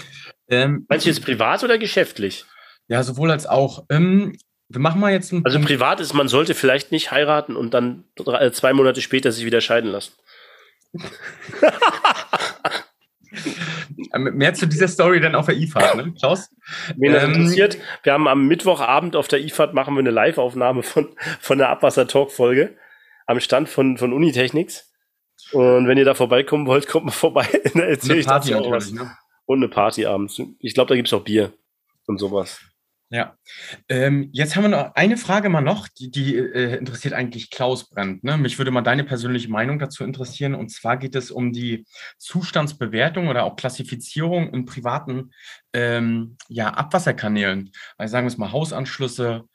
[0.47, 2.45] Ähm, Meinst du jetzt privat oder geschäftlich?
[2.87, 3.85] Ja, sowohl als auch.
[3.89, 4.37] Ähm,
[4.69, 5.45] wir machen mal jetzt ein.
[5.45, 9.31] Also privat ist, man sollte vielleicht nicht heiraten und dann drei, äh, zwei Monate später
[9.31, 10.13] sich wieder scheiden lassen.
[14.17, 16.13] Mehr zu dieser Story dann auf der IFAD, ne?
[16.17, 16.49] Klaus?
[16.95, 20.83] Wen das ähm, interessiert, wir haben am Mittwochabend auf der IFAD machen wir eine Live-Aufnahme
[20.83, 21.09] von,
[21.39, 22.77] von der Abwasser-Talk-Folge
[23.25, 24.93] am Stand von, von Unitechnics.
[25.51, 27.47] Und wenn ihr da vorbeikommen wollt, kommt mal vorbei.
[27.73, 28.91] Dann erzähle ich dazu auch was.
[28.91, 29.11] Ne?
[29.45, 30.41] Und eine Party abends.
[30.59, 31.53] Ich glaube, da gibt es auch Bier
[32.07, 32.59] und sowas.
[33.11, 33.37] Ja.
[33.87, 37.87] Ähm, jetzt haben wir noch eine Frage mal noch, die, die äh, interessiert eigentlich Klaus
[37.87, 38.23] Brandt.
[38.23, 38.35] Ne?
[38.37, 40.55] Mich würde mal deine persönliche Meinung dazu interessieren.
[40.55, 41.85] Und zwar geht es um die
[42.17, 45.31] Zustandsbewertung oder auch Klassifizierung in privaten
[45.73, 47.71] ähm, ja, Abwasserkanälen.
[47.97, 49.47] Also sagen wir es mal Hausanschlüsse,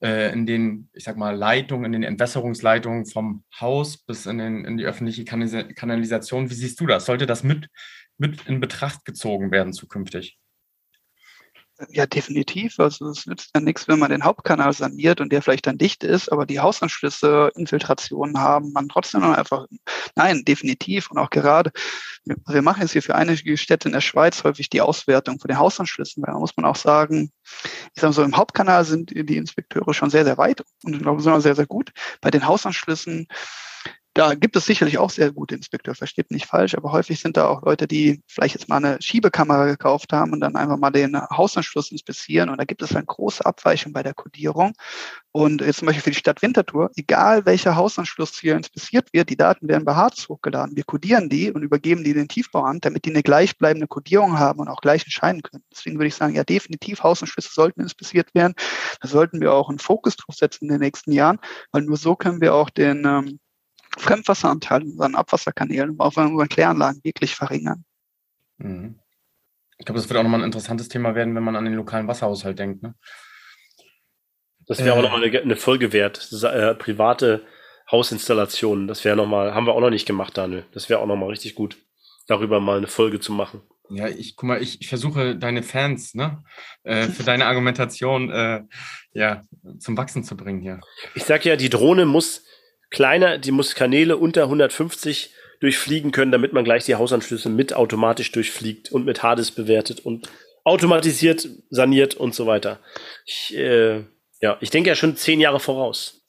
[0.00, 4.64] äh, in den, ich sag mal, Leitungen, in den Entwässerungsleitungen vom Haus bis in, den,
[4.64, 6.50] in die öffentliche Kanalisation.
[6.50, 7.06] Wie siehst du das?
[7.06, 7.68] Sollte das mit,
[8.18, 10.38] mit in Betracht gezogen werden zukünftig?
[11.88, 12.78] Ja, definitiv.
[12.78, 16.04] Also es nützt ja nichts, wenn man den Hauptkanal saniert und der vielleicht dann dicht
[16.04, 19.66] ist, aber die Hausanschlüsse Infiltrationen haben, man trotzdem noch einfach,
[20.14, 21.10] nein, definitiv.
[21.10, 21.72] Und auch gerade,
[22.24, 25.58] wir machen jetzt hier für einige Städte in der Schweiz häufig die Auswertung von den
[25.58, 26.22] Hausanschlüssen.
[26.22, 27.32] Da muss man auch sagen,
[27.94, 31.20] ich sage so, im Hauptkanal sind die Inspekteure schon sehr, sehr weit und ich glaube,
[31.20, 31.90] sind auch sehr, sehr gut.
[32.20, 33.26] Bei den Hausanschlüssen
[34.14, 37.48] da gibt es sicherlich auch sehr gute Inspekteure, versteht nicht falsch, aber häufig sind da
[37.48, 41.18] auch Leute, die vielleicht jetzt mal eine Schiebekamera gekauft haben und dann einfach mal den
[41.18, 44.74] Hausanschluss inspizieren und da gibt es dann große Abweichungen bei der Kodierung.
[45.34, 49.36] Und jetzt zum Beispiel für die Stadt Winterthur, egal welcher Hausanschluss hier inspiziert wird, die
[49.36, 50.76] Daten werden bei Harz hochgeladen.
[50.76, 54.68] Wir kodieren die und übergeben die den Tiefbauamt, damit die eine gleichbleibende Kodierung haben und
[54.68, 55.64] auch gleich entscheiden können.
[55.72, 58.52] Deswegen würde ich sagen, ja, definitiv Hausanschlüsse sollten inspiziert werden.
[59.00, 61.38] Da sollten wir auch einen Fokus drauf setzen in den nächsten Jahren,
[61.70, 63.38] weil nur so können wir auch den ähm,
[63.98, 67.84] Fremdwasseranteil in unseren Abwasserkanälen und auch in unseren Kläranlagen wirklich verringern.
[68.58, 68.98] Mhm.
[69.78, 72.06] Ich glaube, das wird auch nochmal ein interessantes Thema werden, wenn man an den lokalen
[72.06, 72.82] Wasserhaushalt denkt.
[72.82, 72.94] Ne?
[74.66, 76.30] Das wäre äh, auch nochmal eine, eine Folge wert.
[76.32, 77.44] Äh, private
[77.90, 80.64] Hausinstallationen, das wäre nochmal, haben wir auch noch nicht gemacht, Daniel.
[80.72, 81.76] Das wäre auch nochmal richtig gut,
[82.26, 83.62] darüber mal eine Folge zu machen.
[83.90, 86.42] Ja, ich guck mal, ich, ich versuche deine Fans, ne,
[86.84, 88.62] äh, für deine Argumentation, äh,
[89.12, 89.42] ja,
[89.78, 90.80] zum Wachsen zu bringen hier.
[91.14, 92.44] Ich sag ja, die Drohne muss
[92.92, 98.32] kleiner, die muss Kanäle unter 150 durchfliegen können, damit man gleich die Hausanschlüsse mit automatisch
[98.32, 100.28] durchfliegt und mit Hades bewertet und
[100.64, 102.80] automatisiert saniert und so weiter.
[103.26, 104.04] Ich, äh,
[104.40, 106.24] ja, ich denke ja schon zehn Jahre voraus.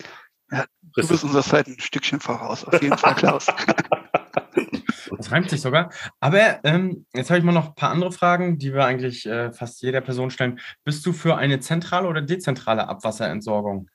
[0.52, 3.48] Ja, du bist unserer Zeit ein Stückchen voraus, auf jeden Fall, Klaus.
[5.18, 5.92] Das reimt sich sogar.
[6.20, 9.52] Aber ähm, jetzt habe ich mal noch ein paar andere Fragen, die wir eigentlich äh,
[9.54, 10.60] fast jeder Person stellen.
[10.84, 13.90] Bist du für eine zentrale oder dezentrale Abwasserentsorgung?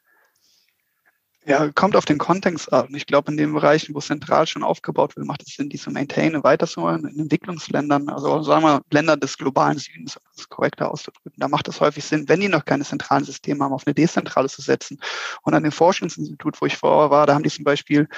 [1.48, 2.94] Ja, kommt auf den Kontext an.
[2.94, 5.90] Ich glaube, in den Bereichen, wo zentral schon aufgebaut wird, macht es Sinn, die zu
[5.90, 7.08] maintainen, weiterzumachen.
[7.08, 11.66] In Entwicklungsländern, also sagen wir Länder des globalen Südens, um das korrekter auszudrücken, da macht
[11.68, 15.00] es häufig Sinn, wenn die noch keine zentralen Systeme haben, auf eine dezentrale zu setzen.
[15.40, 18.10] Und an dem Forschungsinstitut, wo ich vorher war, da haben die zum Beispiel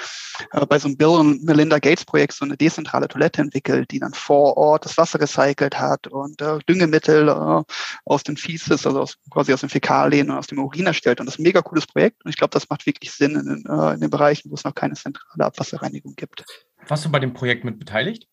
[0.50, 4.00] äh, bei so einem Bill und Melinda Gates Projekt so eine dezentrale Toilette entwickelt, die
[4.00, 7.62] dann vor Ort das Wasser recycelt hat und äh, Düngemittel äh,
[8.06, 11.20] aus den Fieses, also aus, quasi aus den Fäkalien und aus dem Urin erstellt.
[11.20, 12.24] Und das ist ein mega cooles Projekt.
[12.24, 14.54] Und ich glaube, das macht wirklich Sinn Sinn in den, äh, in den Bereichen, wo
[14.54, 16.44] es noch keine zentrale Abwasserreinigung gibt.
[16.88, 18.26] Warst du bei dem Projekt mit beteiligt?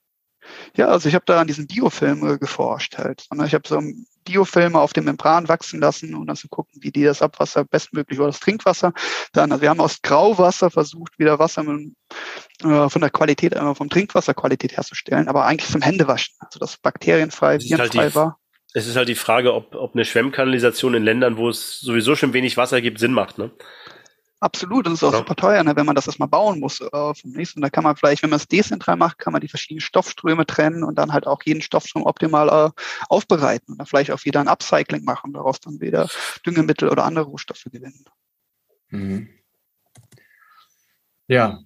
[0.75, 3.27] Ja, also ich habe da an diesen Biofilmen geforscht halt.
[3.45, 3.81] Ich habe so
[4.23, 8.19] Biofilme auf dem Membran wachsen lassen, um dann zu gucken, wie die das Abwasser bestmöglich
[8.19, 8.93] oder das Trinkwasser
[9.33, 11.93] dann, also wir haben aus Grauwasser versucht, wieder Wasser mit,
[12.63, 17.59] äh, von der Qualität, äh, vom Trinkwasserqualität herzustellen, aber eigentlich zum Händewaschen, also das bakterienfrei,
[17.59, 18.39] virenfrei halt war.
[18.73, 22.33] Es ist halt die Frage, ob, ob eine Schwemmkanalisation in Ländern, wo es sowieso schon
[22.33, 23.37] wenig Wasser gibt, Sinn macht.
[23.37, 23.51] Ne?
[24.39, 25.17] Absolut, das ist auch ja.
[25.17, 26.79] super teuer, ne, wenn man das erstmal bauen muss.
[26.79, 27.61] Äh, vom nächsten.
[27.61, 30.83] Da kann man vielleicht, wenn man es dezentral macht, kann man die verschiedenen Stoffströme trennen
[30.83, 34.47] und dann halt auch jeden Stoffstrom optimal äh, aufbereiten und dann vielleicht auch wieder ein
[34.47, 36.07] Upcycling machen, daraus dann wieder
[36.45, 38.05] Düngemittel oder andere Rohstoffe gewinnen.
[38.89, 39.29] Mhm.
[41.27, 41.59] Ja,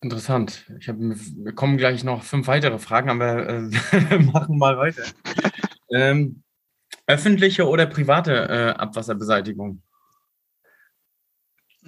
[0.00, 0.72] interessant.
[0.80, 5.02] Ich hab, wir kommen gleich noch fünf weitere Fragen, aber äh, machen mal weiter.
[5.92, 6.42] ähm,
[7.06, 9.82] öffentliche oder private äh, Abwasserbeseitigung?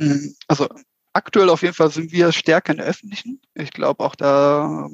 [0.03, 0.69] Hm, also
[1.13, 3.41] aktuell auf jeden Fall sind wir stärker in der öffentlichen.
[3.55, 4.89] Ich glaube auch da,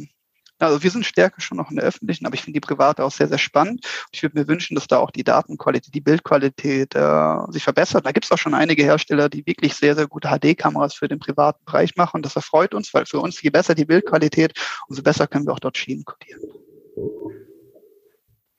[0.59, 3.11] also wir sind stärker schon noch in der öffentlichen, aber ich finde die private auch
[3.11, 3.87] sehr, sehr spannend.
[4.13, 8.05] Ich würde mir wünschen, dass da auch die Datenqualität, die Bildqualität äh, sich verbessert.
[8.05, 11.21] Da gibt es auch schon einige Hersteller, die wirklich sehr, sehr gute HD-Kameras für den
[11.21, 12.23] privaten Bereich machen.
[12.23, 14.53] Das erfreut uns, weil für uns je besser die Bildqualität,
[14.89, 16.43] umso besser können wir auch dort Schienen codieren.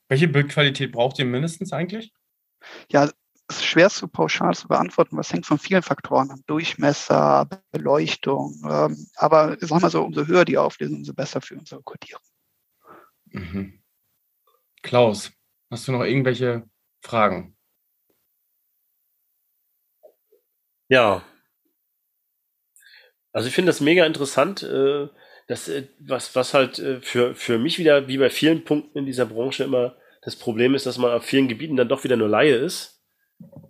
[0.08, 2.12] Welche Bildqualität braucht ihr mindestens eigentlich?
[2.92, 3.10] Ja,
[3.50, 6.44] es ist schwer zu pauschal zu beantworten, was hängt von vielen Faktoren an.
[6.46, 8.62] Durchmesser, Beleuchtung.
[8.64, 12.24] Ähm, aber sagen wir so, umso höher die Auflösung, umso besser für unsere Codierung.
[13.26, 13.82] Mhm.
[14.84, 15.32] Klaus,
[15.72, 16.70] hast du noch irgendwelche
[17.02, 17.58] Fragen?
[20.88, 21.24] Ja.
[23.34, 25.08] Also ich finde das mega interessant, äh,
[25.48, 29.06] dass, äh, was, was halt äh, für, für mich wieder, wie bei vielen Punkten in
[29.08, 32.30] dieser Branche immer das Problem ist, dass man auf vielen Gebieten dann doch wieder nur
[32.30, 32.99] Laie ist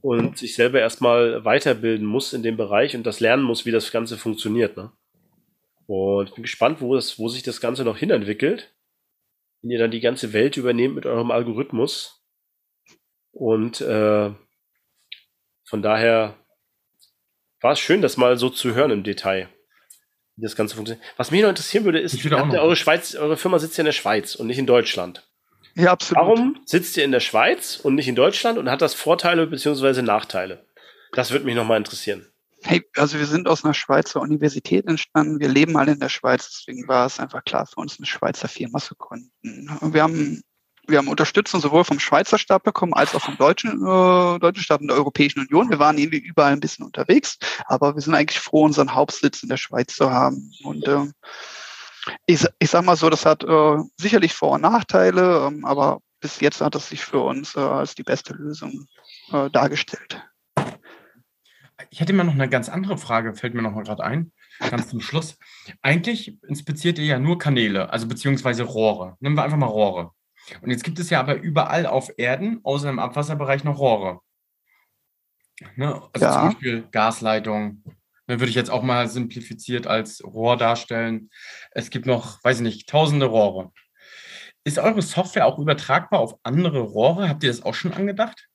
[0.02, 3.92] und sich selber erstmal weiterbilden muss in dem Bereich und das lernen muss, wie das
[3.92, 4.78] Ganze funktioniert.
[4.78, 4.92] Ne?
[5.88, 8.74] Und ich bin gespannt, wo, das, wo sich das Ganze noch hinentwickelt.
[9.62, 12.24] Wenn ihr dann die ganze Welt übernehmt mit eurem Algorithmus.
[13.32, 14.32] Und äh,
[15.66, 16.36] von daher
[17.62, 19.50] war es schön, das mal so zu hören im Detail,
[20.36, 21.06] wie das Ganze funktioniert.
[21.18, 24.36] Was mich noch interessieren würde, ist, eure, Schweiz, eure Firma sitzt ja in der Schweiz
[24.36, 25.29] und nicht in Deutschland.
[25.80, 26.22] Ja, absolut.
[26.22, 30.02] Warum sitzt ihr in der Schweiz und nicht in Deutschland und hat das Vorteile bzw.
[30.02, 30.66] Nachteile?
[31.14, 32.28] Das würde mich nochmal interessieren.
[32.64, 35.40] Hey, also wir sind aus einer Schweizer Universität entstanden.
[35.40, 38.50] Wir leben alle in der Schweiz, deswegen war es einfach klar für uns, eine Schweizer
[38.50, 39.32] Firma zu gründen.
[39.82, 40.42] Wir haben,
[40.86, 44.82] wir haben Unterstützung sowohl vom Schweizer Staat bekommen als auch vom deutschen, äh, deutschen Staat
[44.82, 45.70] und der Europäischen Union.
[45.70, 49.50] Wir waren irgendwie überall ein bisschen unterwegs, aber wir sind eigentlich froh, unseren Hauptsitz in
[49.50, 50.52] der Schweiz zu haben.
[50.66, 51.06] Und äh,
[52.26, 56.40] ich, ich sag mal so, das hat äh, sicherlich Vor- und Nachteile, ähm, aber bis
[56.40, 58.86] jetzt hat es sich für uns äh, als die beste Lösung
[59.32, 60.22] äh, dargestellt.
[61.90, 64.32] Ich hätte mal noch eine ganz andere Frage, fällt mir noch mal gerade ein,
[64.70, 65.38] ganz zum Schluss.
[65.82, 69.16] Eigentlich inspiziert ihr ja nur Kanäle, also beziehungsweise Rohre.
[69.20, 70.12] Nehmen wir einfach mal Rohre.
[70.62, 74.20] Und jetzt gibt es ja aber überall auf Erden, außer im Abwasserbereich, noch Rohre.
[75.76, 76.02] Ne?
[76.14, 76.34] Also ja.
[76.34, 77.84] zum Beispiel Gasleitung,
[78.30, 81.32] Ne, würde ich jetzt auch mal simplifiziert als Rohr darstellen.
[81.72, 83.72] Es gibt noch, weiß ich nicht, tausende Rohre.
[84.64, 87.28] Ist eure Software auch übertragbar auf andere Rohre?
[87.28, 88.48] Habt ihr das auch schon angedacht?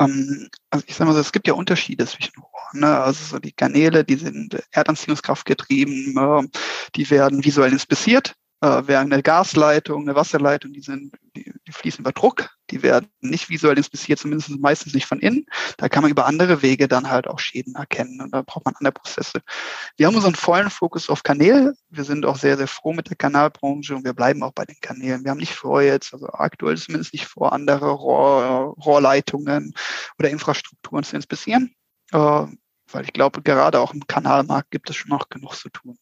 [0.00, 2.80] Ähm, also ich sage mal so, es gibt ja Unterschiede zwischen Rohren.
[2.80, 2.96] Ne?
[3.00, 6.48] Also so die Kanäle, die sind Erdanziehungskraft getrieben, äh,
[6.94, 12.00] die werden visuell inspiziert äh, während eine Gasleitung, eine Wasserleitung, die sind, die, die fließen
[12.00, 15.44] über Druck, die werden nicht visuell inspiziert, zumindest meistens nicht von innen.
[15.76, 18.74] Da kann man über andere Wege dann halt auch Schäden erkennen und da braucht man
[18.76, 19.42] andere Prozesse.
[19.96, 21.74] Wir haben unseren vollen Fokus auf Kanäle.
[21.90, 24.80] Wir sind auch sehr, sehr froh mit der Kanalbranche und wir bleiben auch bei den
[24.80, 25.24] Kanälen.
[25.24, 29.74] Wir haben nicht vor jetzt, also aktuell zumindest nicht vor, andere Rohr, Rohrleitungen
[30.18, 31.74] oder Infrastrukturen zu inspizieren,
[32.12, 35.98] äh, weil ich glaube, gerade auch im Kanalmarkt gibt es schon noch genug zu tun.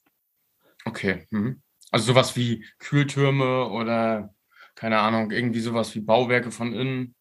[0.85, 1.27] Okay.
[1.31, 1.64] Mhm.
[1.95, 4.35] Also sowas wie Kühltürme oder
[4.75, 7.15] keine Ahnung, irgendwie sowas wie Bauwerke von innen.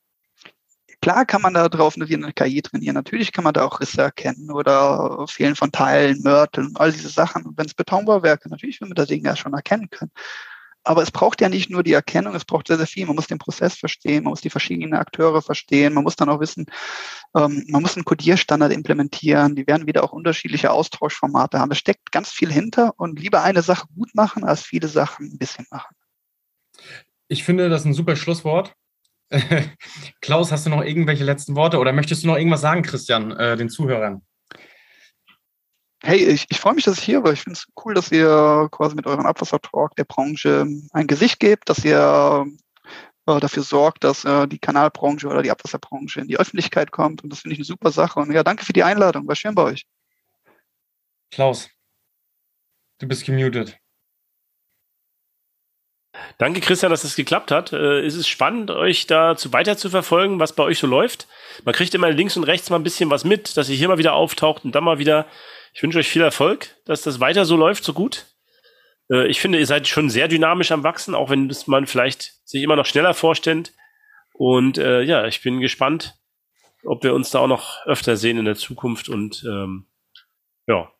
[0.99, 2.95] Klar kann man da drauf eine KI trainieren.
[2.95, 7.45] Natürlich kann man da auch Risse erkennen oder Fehlen von Teilen, Mörteln, all diese Sachen.
[7.45, 10.11] Und wenn es Betonbauwerke, natürlich will man das Ding ja schon erkennen können.
[10.83, 13.05] Aber es braucht ja nicht nur die Erkennung, es braucht sehr, sehr viel.
[13.05, 16.39] Man muss den Prozess verstehen, man muss die verschiedenen Akteure verstehen, man muss dann auch
[16.39, 16.65] wissen,
[17.35, 21.71] ähm, man muss einen Codierstandard implementieren, die werden wieder auch unterschiedliche Austauschformate haben.
[21.71, 25.37] Es steckt ganz viel hinter und lieber eine Sache gut machen, als viele Sachen ein
[25.37, 25.95] bisschen machen.
[27.27, 28.75] Ich finde, das ist ein super Schlusswort.
[30.21, 33.57] Klaus, hast du noch irgendwelche letzten Worte oder möchtest du noch irgendwas sagen, Christian, äh,
[33.57, 34.21] den Zuhörern?
[36.05, 37.31] Hey, ich, ich freue mich, dass ich hier war.
[37.31, 41.69] Ich finde es cool, dass ihr quasi mit eurem Abwassertalk der Branche ein Gesicht gebt,
[41.69, 42.45] dass ihr
[43.25, 47.23] äh, dafür sorgt, dass äh, die Kanalbranche oder die Abwasserbranche in die Öffentlichkeit kommt.
[47.23, 48.19] Und das finde ich eine super Sache.
[48.19, 49.25] Und ja, danke für die Einladung.
[49.29, 49.85] War schön bei euch.
[51.31, 51.69] Klaus,
[52.99, 53.77] du bist gemutet.
[56.37, 57.71] Danke, Christian, dass es geklappt hat.
[57.71, 61.27] Äh, ist es spannend, euch dazu weiter zu verfolgen, was bei euch so läuft?
[61.63, 63.97] Man kriegt immer links und rechts mal ein bisschen was mit, dass ihr hier mal
[63.97, 65.25] wieder auftaucht und dann mal wieder
[65.73, 68.27] ich wünsche euch viel Erfolg, dass das weiter so läuft, so gut.
[69.11, 72.33] Äh, ich finde, ihr seid schon sehr dynamisch am Wachsen, auch wenn das man vielleicht
[72.47, 73.73] sich immer noch schneller vorstellt.
[74.33, 76.15] Und äh, ja, ich bin gespannt,
[76.85, 79.87] ob wir uns da auch noch öfter sehen in der Zukunft und ähm,
[80.67, 80.91] ja.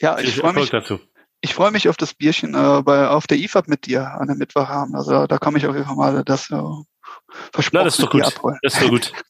[0.00, 0.70] Ja, ich freue mich.
[0.70, 1.00] Dazu.
[1.40, 4.38] Ich freue mich auf das Bierchen äh, bei, auf der IFAB mit dir an dem
[4.38, 4.96] Mittwoch haben.
[4.96, 6.56] Also da komme ich auf jeden Fall mal das äh,
[7.52, 8.24] versprochen Na, das ist doch gut.
[8.24, 8.58] Abholen.
[8.62, 9.12] Das ist doch gut.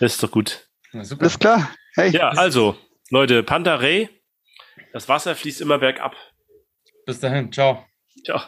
[0.00, 0.68] Das ist doch gut.
[0.92, 1.70] Ja, Alles klar.
[1.94, 2.10] Hey.
[2.10, 2.76] Ja, also,
[3.10, 4.08] Leute, Panther Ray,
[4.92, 6.16] das Wasser fließt immer bergab.
[7.06, 7.52] Bis dahin.
[7.52, 7.84] Ciao.
[8.24, 8.40] Ciao.